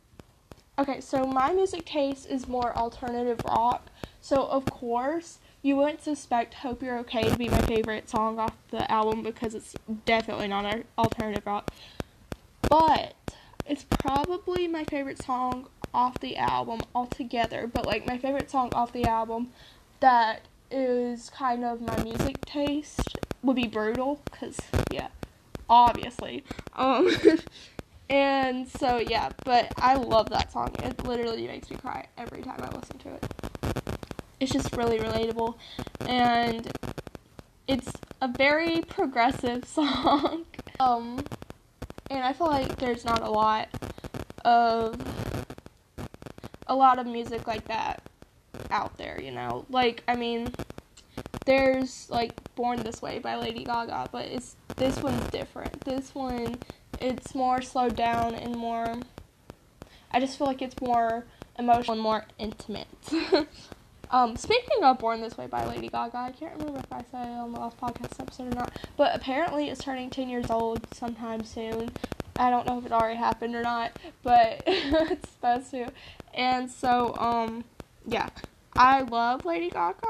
Okay, 0.79 1.01
so 1.01 1.27
my 1.27 1.53
music 1.53 1.85
taste 1.85 2.27
is 2.27 2.47
more 2.47 2.75
alternative 2.75 3.45
rock. 3.45 3.91
So, 4.21 4.45
of 4.45 4.65
course, 4.65 5.37
you 5.63 5.77
wouldn't 5.77 6.03
suspect 6.03 6.55
Hope 6.55 6.83
You're 6.83 6.99
Okay 6.99 7.29
to 7.29 7.37
be 7.37 7.47
my 7.47 7.61
favorite 7.61 8.09
song 8.09 8.37
off 8.37 8.53
the 8.69 8.89
album 8.91 9.23
because 9.23 9.55
it's 9.55 9.75
definitely 10.05 10.49
not 10.49 10.65
an 10.65 10.83
alternative 10.97 11.45
rock. 11.45 11.71
But 12.61 13.15
it's 13.65 13.85
probably 13.85 14.67
my 14.67 14.83
favorite 14.83 15.23
song 15.23 15.67
off 15.93 16.19
the 16.19 16.35
album 16.35 16.81
altogether. 16.93 17.65
But, 17.65 17.85
like, 17.85 18.05
my 18.05 18.17
favorite 18.17 18.51
song 18.51 18.71
off 18.73 18.91
the 18.91 19.05
album 19.05 19.51
that 20.01 20.41
is 20.69 21.29
kind 21.29 21.63
of 21.63 21.79
my 21.79 22.03
music 22.03 22.43
taste 22.45 23.17
would 23.41 23.55
be 23.55 23.67
Brutal 23.67 24.21
because, 24.25 24.57
yeah, 24.91 25.07
obviously. 25.69 26.43
Um. 26.75 27.09
And 28.09 28.67
so 28.67 28.97
yeah, 28.97 29.29
but 29.43 29.71
I 29.77 29.95
love 29.95 30.29
that 30.29 30.51
song. 30.51 30.75
It 30.83 31.03
literally 31.03 31.47
makes 31.47 31.71
me 31.71 31.77
cry 31.77 32.05
every 32.15 32.41
time 32.43 32.59
I 32.61 32.67
listen 32.75 32.99
to 32.99 33.13
it. 33.13 33.52
It's 34.43 34.51
just 34.51 34.75
really 34.75 34.99
relatable 34.99 35.55
and 36.01 36.69
it's 37.65 37.89
a 38.21 38.27
very 38.27 38.81
progressive 38.81 39.63
song. 39.69 40.43
um 40.81 41.23
and 42.09 42.25
I 42.25 42.33
feel 42.33 42.47
like 42.47 42.75
there's 42.75 43.05
not 43.05 43.21
a 43.21 43.29
lot 43.29 43.69
of 44.43 44.99
a 46.67 46.75
lot 46.75 46.99
of 46.99 47.07
music 47.07 47.47
like 47.47 47.63
that 47.69 48.03
out 48.69 48.97
there, 48.97 49.17
you 49.21 49.31
know. 49.31 49.65
Like 49.69 50.03
I 50.09 50.17
mean 50.17 50.51
there's 51.45 52.09
like 52.09 52.33
Born 52.55 52.83
This 52.83 53.01
Way 53.01 53.19
by 53.19 53.35
Lady 53.35 53.63
Gaga, 53.63 54.09
but 54.11 54.25
it's 54.25 54.57
this 54.75 55.01
one's 55.01 55.25
different. 55.29 55.85
This 55.85 56.13
one 56.13 56.57
it's 56.99 57.33
more 57.33 57.61
slowed 57.61 57.95
down 57.95 58.35
and 58.35 58.57
more. 58.57 58.93
I 60.11 60.19
just 60.19 60.37
feel 60.37 60.47
like 60.47 60.61
it's 60.61 60.81
more 60.81 61.23
emotional 61.57 61.93
and 61.93 62.01
more 62.01 62.25
intimate. 62.37 62.89
um, 64.13 64.37
speaking 64.37 64.83
of 64.83 64.99
Born 64.99 65.21
This 65.21 65.37
Way 65.37 65.47
by 65.47 65.65
Lady 65.65 65.89
Gaga, 65.89 66.17
I 66.17 66.31
can't 66.31 66.57
remember 66.57 66.79
if 66.79 66.93
I 66.93 67.03
said 67.11 67.27
it 67.27 67.31
on 67.31 67.51
the 67.51 67.59
last 67.59 67.77
podcast 67.77 68.19
episode 68.19 68.53
or 68.53 68.55
not, 68.55 68.71
but 68.95 69.15
apparently 69.15 69.69
it's 69.69 69.83
turning 69.83 70.11
10 70.11 70.29
years 70.29 70.51
old 70.51 70.87
sometime 70.93 71.43
soon. 71.43 71.89
I 72.35 72.51
don't 72.51 72.67
know 72.67 72.77
if 72.77 72.85
it 72.85 72.91
already 72.91 73.17
happened 73.17 73.55
or 73.55 73.63
not, 73.63 73.91
but 74.21 74.61
it's 74.67 75.29
supposed 75.31 75.71
to. 75.71 75.91
And 76.33 76.69
so, 76.69 77.15
um, 77.17 77.63
yeah. 78.07 78.29
I 78.75 79.01
love 79.01 79.45
Lady 79.45 79.69
Gaga. 79.69 80.05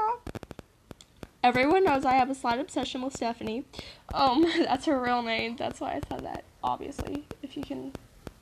Everyone 1.42 1.84
knows 1.84 2.04
I 2.04 2.12
have 2.12 2.30
a 2.30 2.34
slight 2.34 2.58
obsession 2.58 3.02
with 3.02 3.14
Stephanie. 3.14 3.64
Um, 4.12 4.46
that's 4.58 4.86
her 4.86 5.00
real 5.00 5.22
name. 5.22 5.56
That's 5.56 5.80
why 5.80 5.92
I 5.92 6.00
said 6.08 6.24
that 6.24 6.44
obviously, 6.62 7.24
if 7.42 7.56
you 7.56 7.62
can 7.62 7.92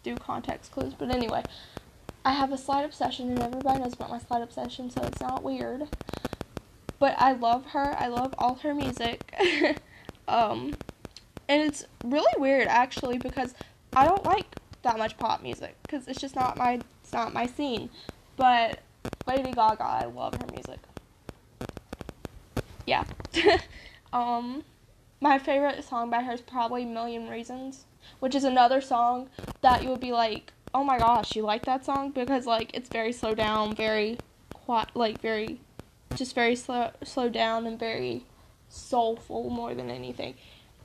do 0.03 0.17
context 0.17 0.73
clues. 0.73 0.95
But 0.95 1.11
anyway, 1.11 1.43
I 2.25 2.33
have 2.33 2.53
a 2.53 2.59
slight 2.59 2.85
obsession, 2.85 3.31
and 3.31 3.41
everybody 3.41 3.81
knows 3.81 3.95
about 3.95 4.11
my 4.11 4.19
slight 4.19 4.43
obsession, 4.43 4.91
so 4.91 5.03
it's 5.03 5.21
not 5.21 5.43
weird. 5.43 5.89
But 6.99 7.17
I 7.19 7.33
love 7.33 7.67
her. 7.67 7.97
I 7.99 8.07
love 8.07 8.35
all 8.39 8.55
her 8.57 8.75
music. 8.75 9.35
um, 10.29 10.77
and 11.49 11.63
it's 11.63 11.85
really 12.05 12.33
weird 12.39 12.69
actually 12.69 13.19
because 13.19 13.55
I 13.95 14.05
don't 14.05 14.25
like 14.25 14.47
that 14.83 14.99
much 14.99 15.19
pop 15.19 15.43
music 15.43 15.77
because 15.83 16.07
it's 16.07 16.21
just 16.21 16.37
not 16.37 16.57
my 16.57 16.81
it's 17.03 17.13
not 17.13 17.35
my 17.35 17.47
scene. 17.47 17.91
But 18.37 18.81
Lady 19.27 19.53
Gaga, 19.53 19.83
I 19.83 20.05
love 20.05 20.35
her 20.35 20.47
music. 20.53 20.79
Yeah. 22.87 23.05
um, 24.13 24.63
my 25.21 25.39
favorite 25.39 25.83
song 25.85 26.09
by 26.09 26.23
her 26.23 26.33
is 26.33 26.41
probably 26.41 26.85
Million 26.85 27.29
Reasons 27.29 27.85
which 28.21 28.35
is 28.35 28.45
another 28.45 28.81
song 28.81 29.29
that 29.61 29.83
you 29.83 29.89
would 29.89 30.01
be 30.01 30.13
like, 30.13 30.53
oh 30.75 30.85
my 30.85 30.99
gosh, 30.99 31.37
you 31.37 31.43
like 31.43 31.65
that 31.67 31.85
song 31.85 32.11
because 32.11 32.47
like 32.47 32.71
it's 32.75 32.89
very 32.89 33.13
slow 33.13 33.35
down, 33.35 33.75
very 33.75 34.19
quiet, 34.53 34.89
like 34.95 35.21
very, 35.21 35.61
just 36.15 36.35
very 36.35 36.57
slow, 36.57 36.91
slow 37.05 37.29
down 37.29 37.67
and 37.67 37.79
very 37.79 38.25
soulful 38.69 39.51
more 39.51 39.75
than 39.75 39.91
anything. 39.91 40.35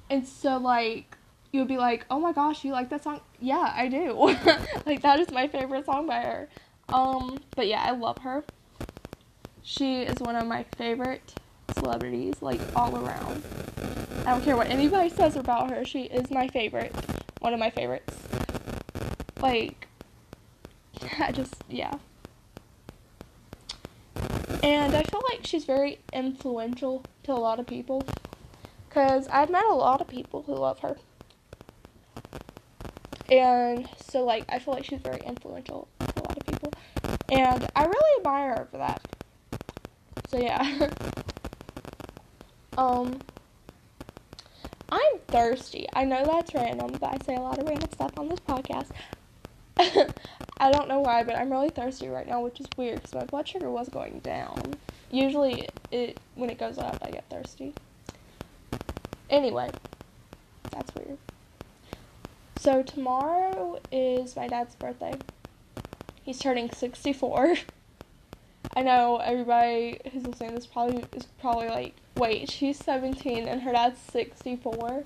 And 0.10 0.28
so 0.28 0.58
like 0.58 1.18
you 1.52 1.62
would 1.62 1.68
be 1.68 1.78
like, 1.78 2.06
oh 2.10 2.20
my 2.20 2.34
gosh, 2.34 2.64
you 2.64 2.72
like 2.72 2.90
that 2.90 3.04
song? 3.04 3.22
Yeah, 3.40 3.74
I 3.76 3.88
do. 3.88 4.14
like 4.86 5.02
that 5.02 5.20
is 5.20 5.32
my 5.32 5.48
favorite 5.48 5.86
song 5.86 6.08
by 6.08 6.22
her. 6.22 6.50
Um, 6.90 7.40
but 7.56 7.68
yeah, 7.68 7.84
I 7.84 7.92
love 7.92 8.20
her. 8.20 8.44
She 9.64 10.04
is 10.04 10.20
one 10.20 10.36
of 10.36 10.48
my 10.48 10.64
favorite 10.78 11.34
celebrities, 11.74 12.36
like 12.42 12.62
all 12.76 12.96
around. 12.96 13.44
I 14.26 14.32
don't 14.32 14.44
care 14.44 14.56
what 14.56 14.68
anybody 14.68 15.10
says 15.10 15.36
about 15.36 15.70
her, 15.72 15.86
she 15.86 16.04
is 16.04 16.32
my 16.32 16.48
favorite 16.48 16.94
one 17.40 17.54
of 17.54 17.60
my 17.60 17.70
favorites. 17.70 18.27
Like, 19.42 19.88
I 21.20 21.32
just, 21.32 21.56
yeah. 21.70 21.94
And 24.64 24.96
I 24.96 25.04
feel 25.04 25.22
like 25.30 25.46
she's 25.46 25.66
very 25.66 26.00
influential 26.12 27.04
to 27.24 27.32
a 27.32 27.36
lot 27.36 27.60
of 27.60 27.68
people. 27.68 28.04
Because 28.90 29.28
I've 29.28 29.50
met 29.50 29.66
a 29.66 29.74
lot 29.74 30.02
of 30.02 30.08
people 30.08 30.44
who 30.44 30.56
love 30.56 30.80
her. 30.80 30.98
And 33.30 33.88
so, 33.98 34.24
like, 34.24 34.46
I 34.50 34.60
feel 34.60 34.74
like 34.74 34.86
she's 34.86 35.02
very 35.02 35.20
influential 35.26 35.88
to 36.00 36.06
a 36.06 36.24
lot 36.24 36.38
of 36.38 36.46
people. 36.46 36.74
And 37.30 37.68
I 37.76 37.86
really 37.86 38.20
admire 38.20 38.56
her 38.56 38.68
for 38.72 38.78
that. 38.78 39.02
So, 40.30 40.40
yeah. 40.40 40.90
um, 42.78 43.20
I'm 44.90 45.20
thirsty. 45.28 45.88
I 45.94 46.06
know 46.06 46.26
that's 46.26 46.54
random, 46.54 46.92
but 47.00 47.04
I 47.04 47.18
say 47.26 47.36
a 47.36 47.42
lot 47.42 47.60
of 47.60 47.68
random 47.68 47.90
stuff 47.92 48.12
on 48.18 48.30
this 48.30 48.40
podcast. 48.40 48.88
I 50.60 50.72
don't 50.72 50.88
know 50.88 51.00
why, 51.00 51.24
but 51.24 51.36
I'm 51.36 51.52
really 51.52 51.70
thirsty 51.70 52.08
right 52.08 52.28
now, 52.28 52.42
which 52.42 52.60
is 52.60 52.68
weird 52.78 52.96
because 52.96 53.14
my 53.14 53.26
blood 53.26 53.48
sugar 53.48 53.70
was 53.70 53.90
going 53.90 54.20
down. 54.20 54.76
Usually, 55.12 55.70
it 55.92 56.18
when 56.36 56.50
it 56.50 56.58
goes 56.58 56.78
up, 56.78 56.98
I 57.02 57.12
get 57.12 57.30
thirsty. 57.30 57.74
Anyway, 59.30 59.70
that's 60.72 60.94
weird. 60.96 61.18
So 62.58 62.82
tomorrow 62.82 63.80
is 63.92 64.36
my 64.36 64.48
dad's 64.48 64.76
birthday. 64.76 65.14
He's 66.24 66.40
turning 66.40 66.72
64. 66.72 67.56
I 68.76 68.82
know 68.82 69.18
everybody 69.18 70.00
who's 70.12 70.24
listening 70.26 70.56
this 70.56 70.66
probably 70.66 71.06
is 71.14 71.26
probably 71.40 71.70
like, 71.70 71.96
wait, 72.16 72.50
she's 72.50 72.78
17 72.78 73.48
and 73.48 73.62
her 73.62 73.72
dad's 73.72 74.00
64. 74.12 75.04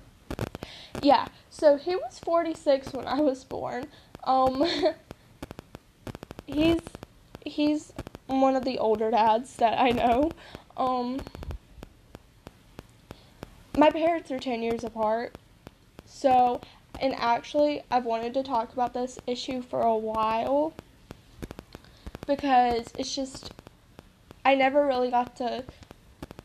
Yeah, 1.01 1.27
so 1.49 1.77
he 1.77 1.95
was 1.95 2.19
46 2.19 2.93
when 2.93 3.07
I 3.07 3.19
was 3.19 3.43
born. 3.43 3.85
Um, 4.23 4.65
he's 6.47 6.81
he's 7.45 7.93
one 8.27 8.55
of 8.55 8.63
the 8.63 8.77
older 8.77 9.11
dads 9.11 9.57
that 9.57 9.79
I 9.79 9.91
know. 9.91 10.33
Um, 10.77 11.21
my 13.75 13.89
parents 13.89 14.31
are 14.31 14.39
10 14.39 14.61
years 14.61 14.83
apart. 14.83 15.33
So, 16.05 16.61
and 16.99 17.13
actually, 17.15 17.83
I've 17.91 18.05
wanted 18.05 18.33
to 18.35 18.43
talk 18.43 18.73
about 18.73 18.93
this 18.93 19.19
issue 19.25 19.61
for 19.61 19.81
a 19.81 19.95
while 19.95 20.73
because 22.27 22.93
it's 22.97 23.15
just, 23.15 23.51
I 24.45 24.55
never 24.55 24.85
really 24.85 25.09
got 25.09 25.35
to 25.37 25.65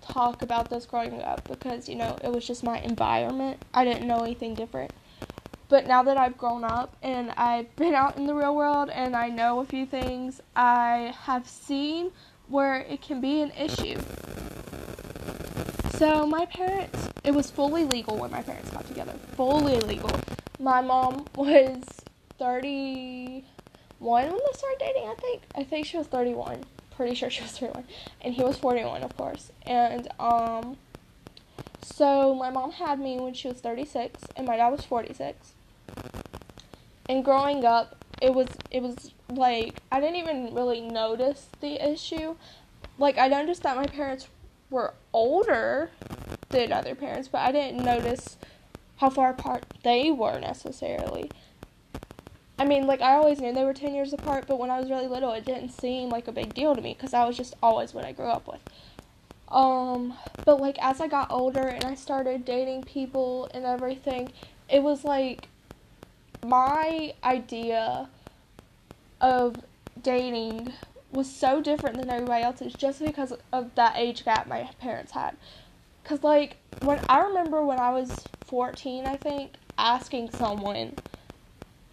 talk 0.00 0.40
about 0.40 0.70
this 0.70 0.86
growing 0.86 1.20
up 1.20 1.46
because, 1.46 1.88
you 1.88 1.96
know, 1.96 2.18
it 2.22 2.28
was 2.28 2.46
just 2.46 2.62
my 2.62 2.78
environment. 2.78 3.58
I 3.74 3.84
didn't 3.84 4.06
know 4.06 4.22
anything 4.22 4.54
different. 4.54 4.92
But 5.68 5.86
now 5.88 6.02
that 6.04 6.16
I've 6.16 6.38
grown 6.38 6.62
up 6.62 6.96
and 7.02 7.32
I've 7.32 7.74
been 7.74 7.94
out 7.94 8.16
in 8.16 8.26
the 8.26 8.34
real 8.34 8.54
world 8.54 8.88
and 8.88 9.16
I 9.16 9.28
know 9.28 9.58
a 9.58 9.64
few 9.64 9.84
things, 9.84 10.40
I 10.54 11.12
have 11.22 11.48
seen 11.48 12.12
where 12.48 12.80
it 12.80 13.02
can 13.02 13.20
be 13.20 13.40
an 13.40 13.50
issue. 13.50 14.00
So, 15.94 16.26
my 16.26 16.46
parents, 16.46 17.08
it 17.24 17.34
was 17.34 17.50
fully 17.50 17.84
legal 17.84 18.16
when 18.16 18.30
my 18.30 18.42
parents 18.42 18.70
got 18.70 18.86
together. 18.86 19.14
Fully 19.34 19.80
legal. 19.80 20.10
My 20.60 20.80
mom 20.80 21.24
was 21.34 21.82
31 22.38 23.42
when 24.04 24.30
they 24.30 24.52
started 24.52 24.78
dating, 24.78 25.08
I 25.08 25.14
think. 25.18 25.42
I 25.56 25.64
think 25.64 25.86
she 25.86 25.96
was 25.96 26.06
31. 26.06 26.62
Pretty 26.94 27.16
sure 27.16 27.28
she 27.28 27.42
was 27.42 27.52
31. 27.58 27.84
And 28.20 28.34
he 28.34 28.44
was 28.44 28.56
41, 28.56 29.02
of 29.02 29.16
course. 29.16 29.50
And, 29.62 30.06
um, 30.20 30.76
so 31.82 32.34
my 32.34 32.50
mom 32.50 32.72
had 32.72 33.00
me 33.00 33.18
when 33.18 33.32
she 33.32 33.48
was 33.48 33.58
36 33.58 34.24
and 34.36 34.46
my 34.46 34.56
dad 34.56 34.68
was 34.68 34.84
46 34.84 35.54
and 37.08 37.24
growing 37.24 37.64
up 37.64 37.96
it 38.20 38.32
was 38.32 38.48
it 38.70 38.82
was 38.82 39.12
like 39.28 39.80
I 39.92 40.00
didn't 40.00 40.16
even 40.16 40.54
really 40.54 40.80
notice 40.80 41.46
the 41.60 41.74
issue. 41.86 42.36
Like 42.98 43.18
I 43.18 43.28
noticed 43.28 43.62
that 43.62 43.76
my 43.76 43.86
parents 43.86 44.28
were 44.70 44.94
older 45.12 45.90
than 46.50 46.72
other 46.72 46.94
parents, 46.94 47.28
but 47.28 47.38
I 47.38 47.52
didn't 47.52 47.84
notice 47.84 48.36
how 48.96 49.10
far 49.10 49.30
apart 49.30 49.64
they 49.84 50.10
were 50.10 50.40
necessarily. 50.40 51.32
I 52.58 52.64
mean, 52.64 52.86
like 52.86 53.02
I 53.02 53.12
always 53.14 53.38
knew 53.38 53.52
they 53.52 53.64
were 53.64 53.74
10 53.74 53.94
years 53.94 54.14
apart, 54.14 54.46
but 54.48 54.58
when 54.58 54.70
I 54.70 54.80
was 54.80 54.88
really 54.88 55.08
little, 55.08 55.32
it 55.32 55.44
didn't 55.44 55.70
seem 55.70 56.08
like 56.08 56.26
a 56.26 56.32
big 56.32 56.54
deal 56.54 56.74
to 56.74 56.80
me 56.80 56.94
cuz 56.94 57.12
I 57.12 57.26
was 57.26 57.36
just 57.36 57.54
always 57.62 57.92
what 57.92 58.04
I 58.06 58.12
grew 58.12 58.26
up 58.28 58.48
with. 58.48 58.60
Um, 59.48 60.14
but 60.44 60.58
like 60.58 60.78
as 60.80 61.00
I 61.00 61.06
got 61.06 61.30
older 61.30 61.68
and 61.68 61.84
I 61.84 61.94
started 61.94 62.46
dating 62.46 62.84
people 62.84 63.48
and 63.52 63.66
everything, 63.66 64.32
it 64.70 64.82
was 64.82 65.04
like 65.04 65.48
my 66.48 67.14
idea 67.24 68.08
of 69.20 69.64
dating 70.00 70.72
was 71.10 71.30
so 71.30 71.60
different 71.60 71.96
than 71.96 72.10
everybody 72.10 72.44
else's 72.44 72.74
just 72.74 73.00
because 73.00 73.32
of 73.52 73.74
that 73.74 73.94
age 73.96 74.24
gap 74.24 74.46
my 74.46 74.68
parents 74.80 75.12
had. 75.12 75.36
Cause 76.04 76.22
like 76.22 76.56
when 76.80 77.00
I 77.08 77.20
remember 77.20 77.64
when 77.64 77.78
I 77.78 77.90
was 77.90 78.28
14, 78.44 79.04
I 79.04 79.16
think 79.16 79.52
asking 79.78 80.30
someone 80.30 80.96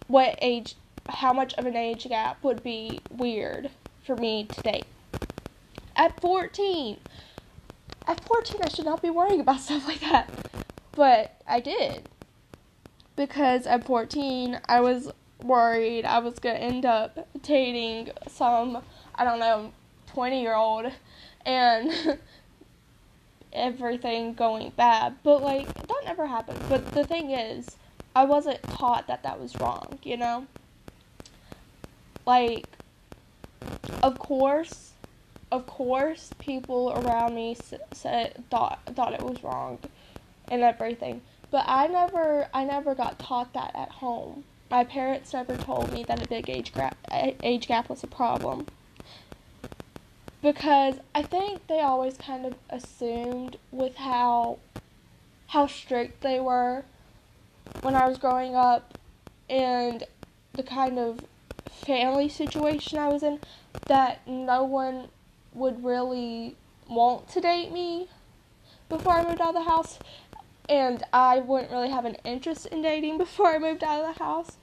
what 0.06 0.38
age, 0.40 0.76
how 1.08 1.32
much 1.32 1.54
of 1.54 1.66
an 1.66 1.76
age 1.76 2.06
gap 2.08 2.42
would 2.44 2.62
be 2.62 3.02
weird 3.10 3.70
for 4.04 4.14
me 4.14 4.44
to 4.44 4.62
date. 4.62 4.86
At 5.96 6.20
14, 6.20 6.98
at 8.06 8.22
14, 8.22 8.60
I 8.62 8.68
should 8.68 8.84
not 8.84 9.00
be 9.00 9.10
worrying 9.10 9.40
about 9.40 9.60
stuff 9.60 9.86
like 9.86 10.00
that, 10.00 10.30
but 10.94 11.40
I 11.46 11.60
did 11.60 12.04
because 13.16 13.66
at 13.66 13.84
14 13.84 14.60
I 14.68 14.80
was 14.80 15.10
worried 15.42 16.04
I 16.04 16.18
was 16.20 16.38
going 16.38 16.56
to 16.56 16.62
end 16.62 16.86
up 16.86 17.28
dating 17.42 18.10
some, 18.28 18.82
I 19.14 19.24
don't 19.24 19.38
know, 19.38 19.72
20 20.08 20.40
year 20.40 20.54
old 20.54 20.90
and 21.44 22.18
everything 23.52 24.34
going 24.34 24.72
bad. 24.76 25.16
But 25.22 25.42
like, 25.42 25.72
that 25.74 26.02
never 26.04 26.26
happened. 26.26 26.60
But 26.68 26.92
the 26.92 27.04
thing 27.04 27.30
is, 27.30 27.76
I 28.16 28.24
wasn't 28.24 28.62
taught 28.62 29.06
that 29.08 29.22
that 29.22 29.40
was 29.40 29.58
wrong, 29.60 29.98
you 30.02 30.16
know? 30.16 30.46
Like, 32.26 32.66
of 34.02 34.18
course, 34.18 34.92
of 35.50 35.66
course, 35.66 36.30
people 36.38 36.92
around 36.92 37.34
me 37.34 37.56
said 37.92 38.44
thought 38.50 38.80
thought 38.94 39.12
it 39.12 39.22
was 39.22 39.42
wrong 39.42 39.78
and 40.48 40.62
everything. 40.62 41.22
But 41.54 41.66
I 41.68 41.86
never 41.86 42.48
I 42.52 42.64
never 42.64 42.96
got 42.96 43.20
taught 43.20 43.52
that 43.52 43.70
at 43.76 43.88
home. 43.88 44.42
My 44.72 44.82
parents 44.82 45.32
never 45.32 45.56
told 45.56 45.92
me 45.92 46.02
that 46.02 46.20
a 46.20 46.26
big 46.26 46.50
age 46.50 46.74
gap 46.74 46.96
age 47.12 47.68
gap 47.68 47.88
was 47.88 48.02
a 48.02 48.08
problem. 48.08 48.66
Because 50.42 50.96
I 51.14 51.22
think 51.22 51.68
they 51.68 51.78
always 51.78 52.16
kind 52.16 52.44
of 52.44 52.54
assumed 52.70 53.58
with 53.70 53.98
how 53.98 54.58
how 55.46 55.68
strict 55.68 56.22
they 56.22 56.40
were 56.40 56.86
when 57.82 57.94
I 57.94 58.08
was 58.08 58.18
growing 58.18 58.56
up 58.56 58.98
and 59.48 60.02
the 60.54 60.64
kind 60.64 60.98
of 60.98 61.24
family 61.68 62.28
situation 62.28 62.98
I 62.98 63.10
was 63.10 63.22
in 63.22 63.38
that 63.86 64.26
no 64.26 64.64
one 64.64 65.06
would 65.52 65.84
really 65.84 66.56
want 66.88 67.28
to 67.28 67.40
date 67.40 67.70
me 67.70 68.08
before 68.88 69.12
I 69.12 69.22
moved 69.22 69.40
out 69.40 69.50
of 69.50 69.54
the 69.54 69.70
house 69.70 70.00
and 70.68 71.02
I 71.12 71.40
wouldn't 71.40 71.70
really 71.70 71.90
have 71.90 72.04
an 72.04 72.16
interest 72.24 72.66
in 72.66 72.82
dating 72.82 73.18
before 73.24 73.48
I 73.48 73.58
moved 73.58 73.84
out 73.84 74.04
of 74.04 74.14
the 74.14 74.24
house. 74.24 74.56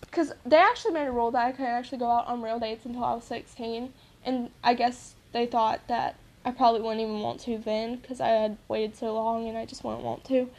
Because 0.00 0.32
they 0.44 0.58
actually 0.58 0.92
made 0.92 1.06
a 1.06 1.12
rule 1.12 1.30
that 1.30 1.46
I 1.46 1.52
couldn't 1.52 1.70
actually 1.70 1.98
go 1.98 2.10
out 2.10 2.26
on 2.26 2.42
real 2.42 2.58
dates 2.58 2.84
until 2.84 3.04
I 3.04 3.14
was 3.14 3.24
16, 3.24 3.92
and 4.24 4.50
I 4.62 4.74
guess 4.74 5.14
they 5.32 5.46
thought 5.46 5.80
that 5.88 6.16
I 6.44 6.50
probably 6.50 6.80
wouldn't 6.80 7.00
even 7.00 7.20
want 7.20 7.40
to 7.40 7.58
then 7.58 7.96
because 7.96 8.20
I 8.20 8.28
had 8.28 8.56
waited 8.68 8.96
so 8.96 9.14
long 9.14 9.48
and 9.48 9.56
I 9.56 9.64
just 9.64 9.84
wouldn't 9.84 10.02
want 10.02 10.24
to. 10.24 10.50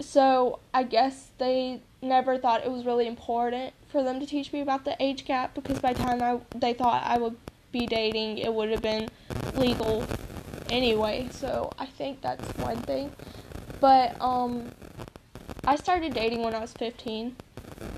So 0.00 0.60
I 0.72 0.84
guess 0.84 1.28
they 1.38 1.80
never 2.00 2.38
thought 2.38 2.64
it 2.64 2.70
was 2.70 2.86
really 2.86 3.06
important 3.06 3.74
for 3.88 4.02
them 4.02 4.20
to 4.20 4.26
teach 4.26 4.52
me 4.52 4.60
about 4.60 4.84
the 4.84 4.96
age 5.00 5.24
gap 5.24 5.54
because 5.54 5.78
by 5.78 5.92
the 5.92 6.02
time 6.02 6.22
I, 6.22 6.40
they 6.56 6.72
thought 6.72 7.02
I 7.04 7.18
would 7.18 7.36
be 7.72 7.86
dating, 7.86 8.38
it 8.38 8.52
would 8.52 8.70
have 8.70 8.82
been 8.82 9.08
legal 9.54 10.06
anyway. 10.70 11.28
So 11.32 11.72
I 11.78 11.86
think 11.86 12.22
that's 12.22 12.46
one 12.58 12.78
thing. 12.82 13.12
But 13.80 14.20
um, 14.20 14.72
I 15.64 15.76
started 15.76 16.14
dating 16.14 16.42
when 16.42 16.54
I 16.54 16.60
was 16.60 16.72
15. 16.72 17.36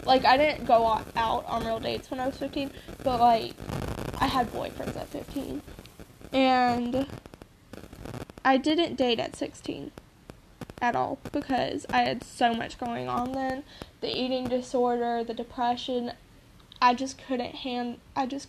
Like 0.04 0.24
I 0.24 0.36
didn't 0.36 0.64
go 0.66 0.86
out 1.16 1.44
on 1.46 1.64
real 1.64 1.80
dates 1.80 2.10
when 2.10 2.20
I 2.20 2.26
was 2.26 2.36
15, 2.36 2.70
but 3.02 3.20
like 3.20 3.54
I 4.20 4.26
had 4.26 4.52
boyfriends 4.52 4.96
at 4.96 5.08
15. 5.08 5.62
And 6.32 7.06
I 8.44 8.56
didn't 8.56 8.96
date 8.96 9.18
at 9.18 9.36
16 9.36 9.90
at 10.80 10.96
all 10.96 11.18
because 11.30 11.86
I 11.90 12.02
had 12.02 12.24
so 12.24 12.54
much 12.54 12.78
going 12.78 13.08
on 13.08 13.32
then. 13.32 13.64
The 14.00 14.08
eating 14.08 14.48
disorder, 14.48 15.22
the 15.24 15.34
depression, 15.34 16.12
I 16.80 16.94
just 16.94 17.16
couldn't 17.26 17.54
hand 17.54 17.98
I 18.16 18.26
just 18.26 18.48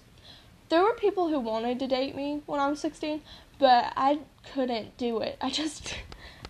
there 0.70 0.82
were 0.82 0.94
people 0.94 1.30
who 1.30 1.40
wanted 1.40 1.78
to 1.80 1.88
date 1.88 2.16
me 2.16 2.42
when 2.48 2.60
I 2.60 2.68
was 2.68 2.80
16, 2.80 3.22
but 3.60 3.94
I 3.96 4.20
couldn't 4.54 4.98
do 4.98 5.20
it. 5.20 5.38
I 5.40 5.52
just 5.52 5.94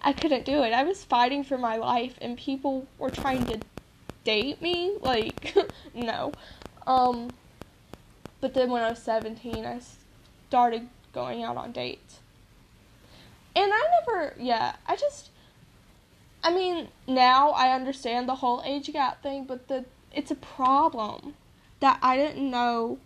I 0.04 0.14
couldn't 0.14 0.46
do 0.46 0.64
it. 0.64 0.74
I 0.74 0.84
was 0.84 1.04
fighting 1.04 1.44
for 1.44 1.58
my 1.58 1.78
life 1.78 2.16
and 2.22 2.38
people 2.38 2.88
were 2.98 3.10
trying 3.10 3.46
to 3.46 3.60
date 4.24 4.62
me. 4.62 4.98
Like, 5.02 5.56
no. 5.94 6.34
Um, 6.86 7.32
but 8.42 8.54
then 8.54 8.70
when 8.70 8.84
I 8.84 8.90
was 8.90 9.00
17, 9.00 9.66
I 9.66 9.80
started 10.50 10.90
going 11.14 11.44
out 11.44 11.56
on 11.56 11.72
dates. 11.72 12.20
And 13.56 13.72
I 13.72 13.82
never, 14.00 14.34
yeah, 14.38 14.76
I 14.86 14.96
just, 14.96 15.30
I 16.44 16.54
mean, 16.54 16.90
now 17.08 17.52
I 17.52 17.74
understand 17.74 18.28
the 18.28 18.36
whole 18.36 18.62
age 18.66 18.92
gap 18.92 19.22
thing, 19.22 19.46
but 19.46 19.68
the 19.68 19.86
it's 20.12 20.32
a 20.32 20.36
problem 20.36 21.34
that 21.80 22.00
I 22.02 22.16
didn't 22.18 22.50
know. 22.50 23.00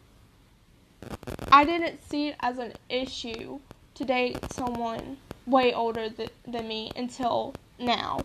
I 1.51 1.63
didn't 1.63 2.03
see 2.09 2.29
it 2.29 2.35
as 2.39 2.57
an 2.57 2.73
issue 2.89 3.59
to 3.95 4.05
date 4.05 4.37
someone 4.51 5.17
way 5.47 5.73
older 5.73 6.09
th- 6.09 6.29
than 6.45 6.67
me 6.67 6.91
until 6.95 7.55
now. 7.79 8.23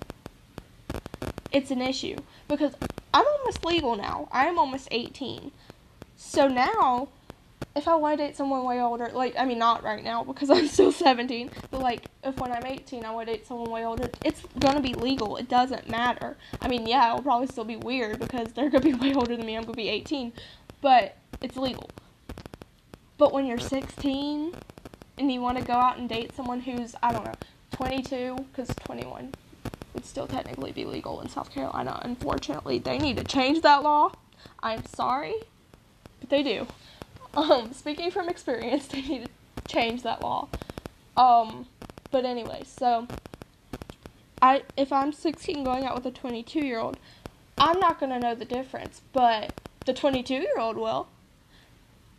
It's 1.50 1.70
an 1.70 1.80
issue 1.80 2.16
because 2.48 2.74
I'm 3.14 3.24
almost 3.38 3.64
legal 3.64 3.96
now. 3.96 4.28
I 4.32 4.46
am 4.46 4.58
almost 4.58 4.88
18. 4.90 5.52
So 6.16 6.48
now, 6.48 7.08
if 7.74 7.88
I 7.88 7.94
want 7.94 8.18
to 8.18 8.26
date 8.26 8.36
someone 8.36 8.64
way 8.64 8.80
older, 8.80 9.10
like, 9.12 9.34
I 9.38 9.44
mean, 9.44 9.58
not 9.58 9.82
right 9.82 10.02
now 10.02 10.24
because 10.24 10.50
I'm 10.50 10.66
still 10.66 10.92
17, 10.92 11.50
but 11.70 11.80
like, 11.80 12.06
if 12.24 12.38
when 12.38 12.52
I'm 12.52 12.66
18 12.66 13.04
I 13.04 13.10
want 13.10 13.28
to 13.28 13.34
date 13.34 13.46
someone 13.46 13.70
way 13.70 13.84
older, 13.84 14.10
it's 14.24 14.42
gonna 14.58 14.80
be 14.80 14.94
legal. 14.94 15.36
It 15.36 15.48
doesn't 15.48 15.88
matter. 15.88 16.36
I 16.60 16.68
mean, 16.68 16.86
yeah, 16.86 17.10
it'll 17.10 17.22
probably 17.22 17.46
still 17.46 17.64
be 17.64 17.76
weird 17.76 18.18
because 18.18 18.52
they're 18.52 18.70
gonna 18.70 18.84
be 18.84 18.94
way 19.08 19.14
older 19.14 19.36
than 19.36 19.46
me. 19.46 19.56
I'm 19.56 19.62
gonna 19.62 19.76
be 19.76 19.88
18, 19.88 20.32
but 20.80 21.16
it's 21.40 21.56
legal. 21.56 21.90
But 23.18 23.32
when 23.32 23.46
you're 23.46 23.58
16 23.58 24.54
and 25.18 25.32
you 25.32 25.40
want 25.40 25.58
to 25.58 25.64
go 25.64 25.74
out 25.74 25.98
and 25.98 26.08
date 26.08 26.34
someone 26.34 26.60
who's, 26.60 26.94
I 27.02 27.12
don't 27.12 27.24
know, 27.24 27.34
22, 27.72 28.46
because 28.50 28.74
21 28.76 29.32
would 29.94 30.06
still 30.06 30.26
technically 30.26 30.72
be 30.72 30.84
legal 30.84 31.20
in 31.20 31.28
South 31.28 31.50
Carolina. 31.50 32.00
Unfortunately, 32.02 32.78
they 32.78 32.98
need 32.98 33.16
to 33.18 33.24
change 33.24 33.62
that 33.62 33.82
law. 33.82 34.12
I'm 34.62 34.84
sorry, 34.86 35.34
but 36.20 36.30
they 36.30 36.42
do. 36.42 36.66
Um, 37.34 37.72
speaking 37.72 38.10
from 38.10 38.28
experience, 38.28 38.86
they 38.88 39.02
need 39.02 39.24
to 39.26 39.62
change 39.66 40.02
that 40.02 40.22
law. 40.22 40.48
Um, 41.16 41.66
but 42.10 42.24
anyway, 42.24 42.62
so 42.66 43.06
I 44.40 44.62
if 44.76 44.92
I'm 44.92 45.12
16 45.12 45.64
going 45.64 45.84
out 45.84 45.94
with 45.94 46.06
a 46.06 46.10
22 46.10 46.60
year 46.60 46.78
old, 46.78 46.98
I'm 47.58 47.78
not 47.78 48.00
gonna 48.00 48.18
know 48.18 48.34
the 48.34 48.44
difference, 48.44 49.02
but 49.12 49.52
the 49.86 49.92
22 49.92 50.34
year 50.34 50.58
old 50.58 50.76
will. 50.76 51.08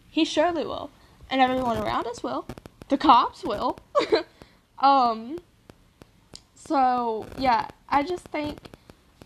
He 0.10 0.25
surely 0.25 0.63
will, 0.63 0.91
and 1.29 1.41
everyone 1.41 1.77
around 1.77 2.06
us 2.06 2.21
will. 2.21 2.45
The 2.89 2.98
cops 2.98 3.43
will. 3.43 3.80
um. 4.80 5.39
So 6.56 7.26
yeah, 7.38 7.67
I 7.89 8.04
just 8.04 8.26
think 8.26 8.58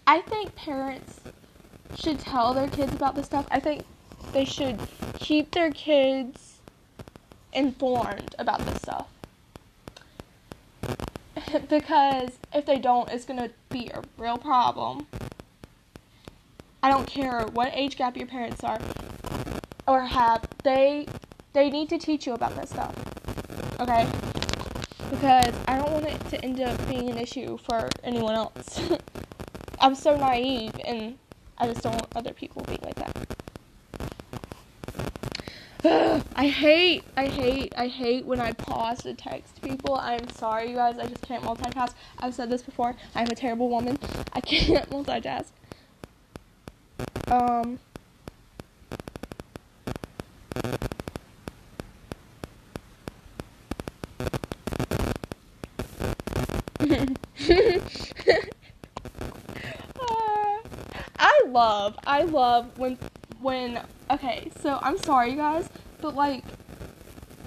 I 0.06 0.22
think 0.22 0.56
parents 0.56 1.20
should 1.96 2.20
tell 2.20 2.54
their 2.54 2.67
kids 2.67 2.93
about 2.93 3.15
this 3.15 3.26
stuff. 3.26 3.48
I 3.52 3.60
think 3.60 3.84
they 4.34 4.46
should 4.46 4.80
keep 5.20 5.52
their 5.52 5.72
kids 5.72 6.60
informed 7.54 8.36
about 8.39 8.65
this 8.65 8.78
stuff. 8.78 9.08
because 11.70 12.32
if 12.54 12.65
they 12.65 12.78
don't, 12.78 13.10
it's 13.10 13.26
going 13.26 13.39
to 13.39 13.52
be 13.70 13.89
a 13.93 14.02
real 14.17 14.38
problem. 14.38 15.08
I 16.84 16.89
don't 16.89 17.08
care 17.08 17.46
what 17.54 17.72
age 17.74 17.98
gap 17.98 18.15
your 18.15 18.28
parents 18.28 18.63
are 18.63 18.80
or 19.88 20.02
have. 20.02 20.48
They 20.63 21.08
they 21.54 21.70
need 21.70 21.89
to 21.89 21.98
teach 21.98 22.28
you 22.28 22.34
about 22.34 22.56
this 22.56 22.70
stuff. 22.70 22.96
Okay? 23.80 24.08
Because 25.10 25.54
I 25.68 25.78
don't 25.78 25.92
want 25.92 26.06
it 26.06 26.30
to 26.30 26.44
end 26.44 26.60
up 26.62 26.88
being 26.88 27.10
an 27.10 27.18
issue 27.18 27.58
for 27.58 27.90
anyone 28.04 28.36
else. 28.36 28.82
I'm 29.80 29.96
so 29.96 30.18
naive 30.18 30.74
and 30.86 31.18
I 31.58 31.68
just 31.68 31.82
don't 31.82 31.94
want 31.94 32.08
other 32.16 32.34
people 32.34 32.63
being 32.63 32.80
like 32.84 32.96
that. 32.96 33.28
I 36.36 36.48
hate, 36.48 37.04
I 37.16 37.28
hate, 37.28 37.74
I 37.78 37.88
hate 37.88 38.26
when 38.26 38.40
I 38.40 38.52
pause 38.52 39.04
to 39.04 39.13
text 39.13 39.62
people. 39.62 39.96
I'm 39.96 40.28
sorry, 40.30 40.72
you 40.72 40.76
guys. 40.76 40.98
I 40.98 41.06
just 41.06 41.22
can't 41.22 41.44
multitask. 41.44 41.94
I've 42.20 42.34
said 42.34 42.50
this 42.50 42.63
before. 42.63 42.96
I'm 43.16 43.28
a 43.28 43.36
terrible 43.36 43.70
woman. 43.70 44.00
I 44.34 44.42
can't 44.42 44.90
multitask. 44.90 45.46
Um. 47.28 47.80
I 61.20 61.44
love, 61.48 61.98
I 62.06 62.22
love 62.24 62.78
when, 62.78 62.98
when, 63.42 63.82
okay, 64.12 64.52
so 64.62 64.78
I'm 64.82 64.98
sorry, 65.00 65.32
you 65.32 65.38
guys, 65.38 65.70
but 66.02 66.16
like, 66.16 66.44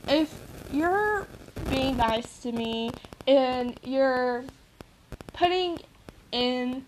if 0.08 0.36
you're 0.72 1.28
being 1.68 1.96
nice 1.96 2.38
to 2.38 2.50
me 2.50 2.90
and 3.28 3.78
you're 3.84 4.44
putting 5.32 5.78
in 6.32 6.84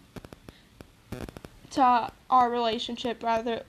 to 1.70 2.10
our 2.30 2.50
relationship 2.50 3.22
rather 3.22 3.62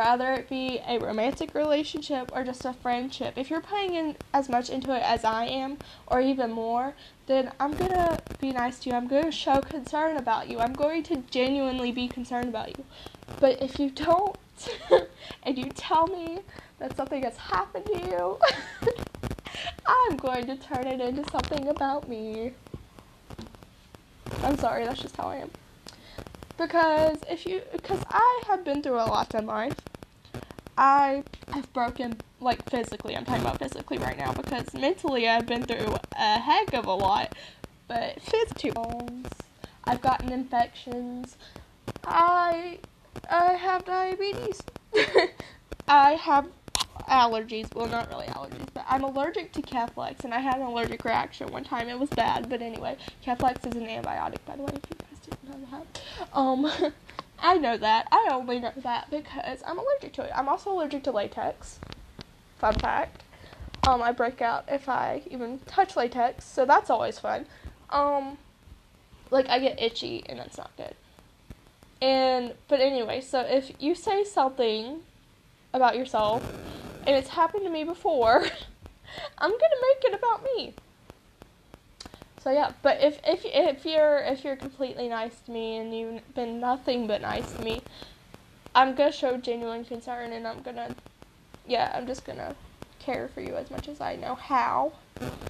rather 0.00 0.32
it 0.32 0.48
be 0.48 0.80
a 0.88 0.98
romantic 0.98 1.54
relationship 1.54 2.32
or 2.34 2.42
just 2.42 2.64
a 2.64 2.72
friendship. 2.72 3.34
If 3.36 3.50
you're 3.50 3.60
putting 3.60 3.92
in 3.96 4.16
as 4.32 4.48
much 4.48 4.70
into 4.70 4.96
it 4.96 5.02
as 5.02 5.24
i 5.24 5.44
am 5.44 5.76
or 6.06 6.22
even 6.22 6.50
more 6.52 6.94
then 7.26 7.52
i'm 7.60 7.72
gonna 7.72 8.18
be 8.40 8.50
nice 8.50 8.78
to 8.78 8.88
you. 8.88 8.96
I'm 8.96 9.06
gonna 9.06 9.30
show 9.30 9.60
concern 9.60 10.16
about 10.16 10.48
you. 10.48 10.58
I'm 10.58 10.72
going 10.72 11.02
to 11.10 11.16
genuinely 11.30 11.92
be 11.92 12.08
concerned 12.08 12.48
about 12.48 12.68
you. 12.78 12.84
But 13.40 13.60
if 13.60 13.78
you 13.78 13.90
don't 13.90 14.38
and 15.42 15.58
you 15.58 15.68
tell 15.74 16.06
me 16.06 16.38
that 16.78 16.96
something 16.96 17.22
has 17.22 17.36
happened 17.36 17.84
to 17.86 17.98
you 18.10 18.38
i'm 19.86 20.16
going 20.16 20.46
to 20.46 20.56
turn 20.56 20.86
it 20.86 21.00
into 21.02 21.30
something 21.30 21.68
about 21.68 22.08
me. 22.08 22.52
I'm 24.44 24.56
sorry 24.56 24.86
that's 24.86 25.02
just 25.02 25.16
how 25.18 25.28
i 25.28 25.36
am. 25.36 25.50
Because 26.60 27.18
if 27.30 27.46
you 27.46 27.62
because 27.72 28.02
I 28.10 28.42
have 28.48 28.64
been 28.64 28.82
through 28.82 29.00
a 29.06 29.08
lot 29.16 29.34
in 29.34 29.46
life. 29.46 29.76
I 30.80 31.24
have 31.52 31.70
broken 31.74 32.16
like 32.40 32.68
physically. 32.70 33.14
I'm 33.14 33.26
talking 33.26 33.42
about 33.42 33.58
physically 33.58 33.98
right 33.98 34.16
now 34.16 34.32
because 34.32 34.72
mentally 34.72 35.28
I've 35.28 35.44
been 35.46 35.62
through 35.62 35.96
a 36.18 36.38
heck 36.38 36.72
of 36.72 36.86
a 36.86 36.94
lot. 36.94 37.34
But 37.86 38.22
physically, 38.22 38.72
I've 39.84 40.00
gotten 40.00 40.32
infections. 40.32 41.36
I 42.02 42.78
I 43.30 43.52
have 43.52 43.84
diabetes. 43.84 44.62
I 45.88 46.12
have 46.12 46.46
allergies. 47.10 47.74
Well, 47.74 47.86
not 47.86 48.08
really 48.08 48.26
allergies, 48.26 48.68
but 48.72 48.86
I'm 48.88 49.04
allergic 49.04 49.52
to 49.52 49.62
Keflex, 49.62 50.24
and 50.24 50.32
I 50.32 50.38
had 50.38 50.56
an 50.56 50.62
allergic 50.62 51.04
reaction 51.04 51.52
one 51.52 51.64
time. 51.64 51.90
It 51.90 51.98
was 51.98 52.08
bad, 52.08 52.48
but 52.48 52.62
anyway, 52.62 52.96
Keflex 53.26 53.66
is 53.66 53.74
an 53.76 53.86
antibiotic, 53.86 54.38
by 54.46 54.56
the 54.56 54.62
way. 54.62 54.72
If 54.72 54.90
you 54.90 54.96
guys 54.96 55.18
didn't 55.28 55.44
know 55.44 55.78
that. 55.78 56.02
um, 56.32 56.92
I 57.42 57.56
know 57.56 57.76
that. 57.76 58.06
I 58.12 58.28
only 58.32 58.60
know 58.60 58.72
that 58.76 59.10
because 59.10 59.62
I'm 59.66 59.78
allergic 59.78 60.12
to 60.14 60.22
it. 60.22 60.32
I'm 60.34 60.48
also 60.48 60.70
allergic 60.72 61.04
to 61.04 61.10
latex. 61.10 61.80
Fun 62.58 62.74
fact. 62.74 63.22
Um, 63.88 64.02
I 64.02 64.12
break 64.12 64.42
out 64.42 64.64
if 64.68 64.88
I 64.88 65.22
even 65.30 65.58
touch 65.60 65.96
latex, 65.96 66.44
so 66.44 66.66
that's 66.66 66.90
always 66.90 67.18
fun. 67.18 67.46
Um, 67.88 68.36
like 69.30 69.48
I 69.48 69.58
get 69.58 69.80
itchy 69.80 70.22
and 70.28 70.38
that's 70.38 70.58
not 70.58 70.70
good. 70.76 70.94
And 72.02 72.54
but 72.68 72.80
anyway, 72.80 73.20
so 73.20 73.40
if 73.40 73.72
you 73.78 73.94
say 73.94 74.24
something 74.24 75.00
about 75.72 75.96
yourself 75.96 76.42
and 77.06 77.16
it's 77.16 77.30
happened 77.30 77.64
to 77.64 77.70
me 77.70 77.84
before, 77.84 78.42
I'm 79.38 79.50
gonna 79.50 79.80
make 79.82 80.04
it 80.04 80.14
about 80.14 80.44
me. 80.44 80.74
So 82.42 82.50
yeah, 82.50 82.72
but 82.82 82.98
if 83.02 83.20
if 83.24 83.42
if 83.44 83.84
you're 83.84 84.18
if 84.18 84.44
you're 84.44 84.56
completely 84.56 85.08
nice 85.08 85.40
to 85.40 85.50
me 85.52 85.76
and 85.76 85.94
you've 85.94 86.34
been 86.34 86.58
nothing 86.58 87.06
but 87.06 87.20
nice 87.20 87.52
to 87.54 87.62
me, 87.62 87.84
I'm 88.74 88.94
gonna 88.94 89.12
show 89.12 89.36
genuine 89.36 89.84
concern 89.84 90.32
and 90.32 90.48
I'm 90.48 90.62
gonna 90.62 90.96
yeah, 91.66 91.92
I'm 91.94 92.06
just 92.06 92.24
gonna 92.24 92.56
care 92.98 93.28
for 93.28 93.42
you 93.42 93.56
as 93.56 93.70
much 93.70 93.88
as 93.88 94.00
I 94.00 94.16
know 94.16 94.34
how. 94.34 94.94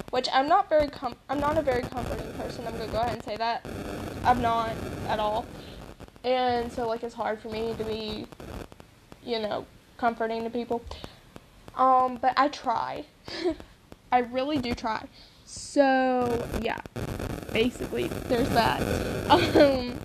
Which 0.09 0.27
I'm 0.33 0.49
not 0.49 0.67
very 0.69 0.89
com 0.89 1.15
I'm 1.29 1.39
not 1.39 1.57
a 1.57 1.61
very 1.61 1.85
comforting 1.85 2.33
person. 2.33 2.67
I'm 2.67 2.77
gonna 2.77 2.91
go 2.91 3.01
ahead 3.01 3.15
and 3.15 3.23
say 3.23 3.37
that. 3.37 3.63
I'm 4.25 4.41
not 4.41 4.77
at 5.05 5.19
all. 5.19 5.47
And 6.25 6.71
so 6.73 6.87
like 6.87 7.03
it's 7.03 7.15
hard 7.15 7.41
for 7.41 7.49
me 7.49 7.73
to 7.75 7.83
be 7.85 8.27
you 9.23 9.39
know, 9.39 9.65
comforting 9.97 10.43
to 10.43 10.49
people. 10.49 10.83
Um, 11.75 12.17
but 12.17 12.33
I 12.37 12.47
try. 12.49 13.05
I 14.11 14.19
really 14.19 14.59
do 14.59 14.73
try. 14.75 15.07
So 15.51 16.47
yeah, 16.61 16.79
basically 17.51 18.07
there's 18.29 18.49
that. 18.49 18.81
Um, 19.31 19.97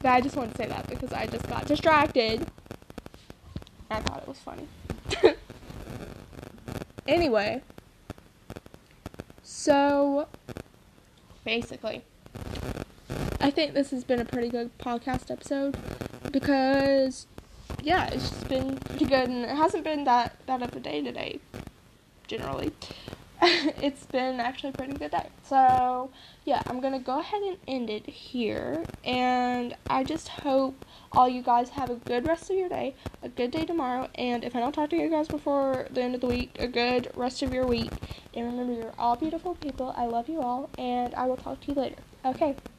but 0.00 0.10
I 0.10 0.20
just 0.20 0.36
wanted 0.36 0.52
to 0.52 0.56
say 0.58 0.68
that 0.68 0.88
because 0.88 1.12
I 1.12 1.26
just 1.26 1.48
got 1.48 1.66
distracted. 1.66 2.46
I 3.90 4.00
thought 4.00 4.22
it 4.22 4.28
was 4.28 4.38
funny. 4.38 4.68
anyway, 7.08 7.62
so 9.42 10.28
basically, 11.44 12.04
I 13.40 13.50
think 13.50 13.74
this 13.74 13.90
has 13.90 14.04
been 14.04 14.20
a 14.20 14.24
pretty 14.24 14.48
good 14.48 14.76
podcast 14.78 15.30
episode 15.32 15.76
because 16.30 17.26
yeah, 17.82 18.06
it's 18.06 18.30
just 18.30 18.48
been 18.48 18.76
pretty 18.76 19.06
good 19.06 19.28
and 19.28 19.44
it 19.44 19.56
hasn't 19.56 19.82
been 19.82 20.04
that 20.04 20.36
that 20.46 20.62
of 20.62 20.74
a 20.76 20.80
day 20.80 21.02
today 21.02 21.40
generally. 22.28 22.72
it's 23.82 24.04
been 24.06 24.38
actually 24.38 24.70
a 24.70 24.72
pretty 24.72 24.92
good 24.92 25.12
day. 25.12 25.28
So, 25.44 26.10
yeah, 26.44 26.60
I'm 26.66 26.80
going 26.80 26.92
to 26.92 26.98
go 26.98 27.20
ahead 27.20 27.42
and 27.42 27.56
end 27.66 27.88
it 27.88 28.06
here. 28.06 28.84
And 29.02 29.74
I 29.88 30.04
just 30.04 30.28
hope 30.28 30.84
all 31.12 31.28
you 31.28 31.42
guys 31.42 31.70
have 31.70 31.88
a 31.88 31.94
good 31.94 32.26
rest 32.26 32.50
of 32.50 32.56
your 32.56 32.68
day, 32.68 32.94
a 33.22 33.30
good 33.30 33.50
day 33.50 33.64
tomorrow. 33.64 34.08
And 34.14 34.44
if 34.44 34.54
I 34.54 34.60
don't 34.60 34.72
talk 34.72 34.90
to 34.90 34.96
you 34.96 35.08
guys 35.08 35.26
before 35.26 35.88
the 35.90 36.02
end 36.02 36.14
of 36.14 36.20
the 36.20 36.26
week, 36.26 36.56
a 36.58 36.68
good 36.68 37.10
rest 37.14 37.42
of 37.42 37.54
your 37.54 37.66
week. 37.66 37.90
And 38.34 38.46
remember, 38.46 38.74
you're 38.74 38.94
all 38.98 39.16
beautiful 39.16 39.54
people. 39.54 39.94
I 39.96 40.04
love 40.04 40.28
you 40.28 40.42
all. 40.42 40.68
And 40.76 41.14
I 41.14 41.24
will 41.24 41.38
talk 41.38 41.60
to 41.62 41.68
you 41.68 41.80
later. 41.80 41.96
Okay, 42.24 42.52
bye. 42.52 42.78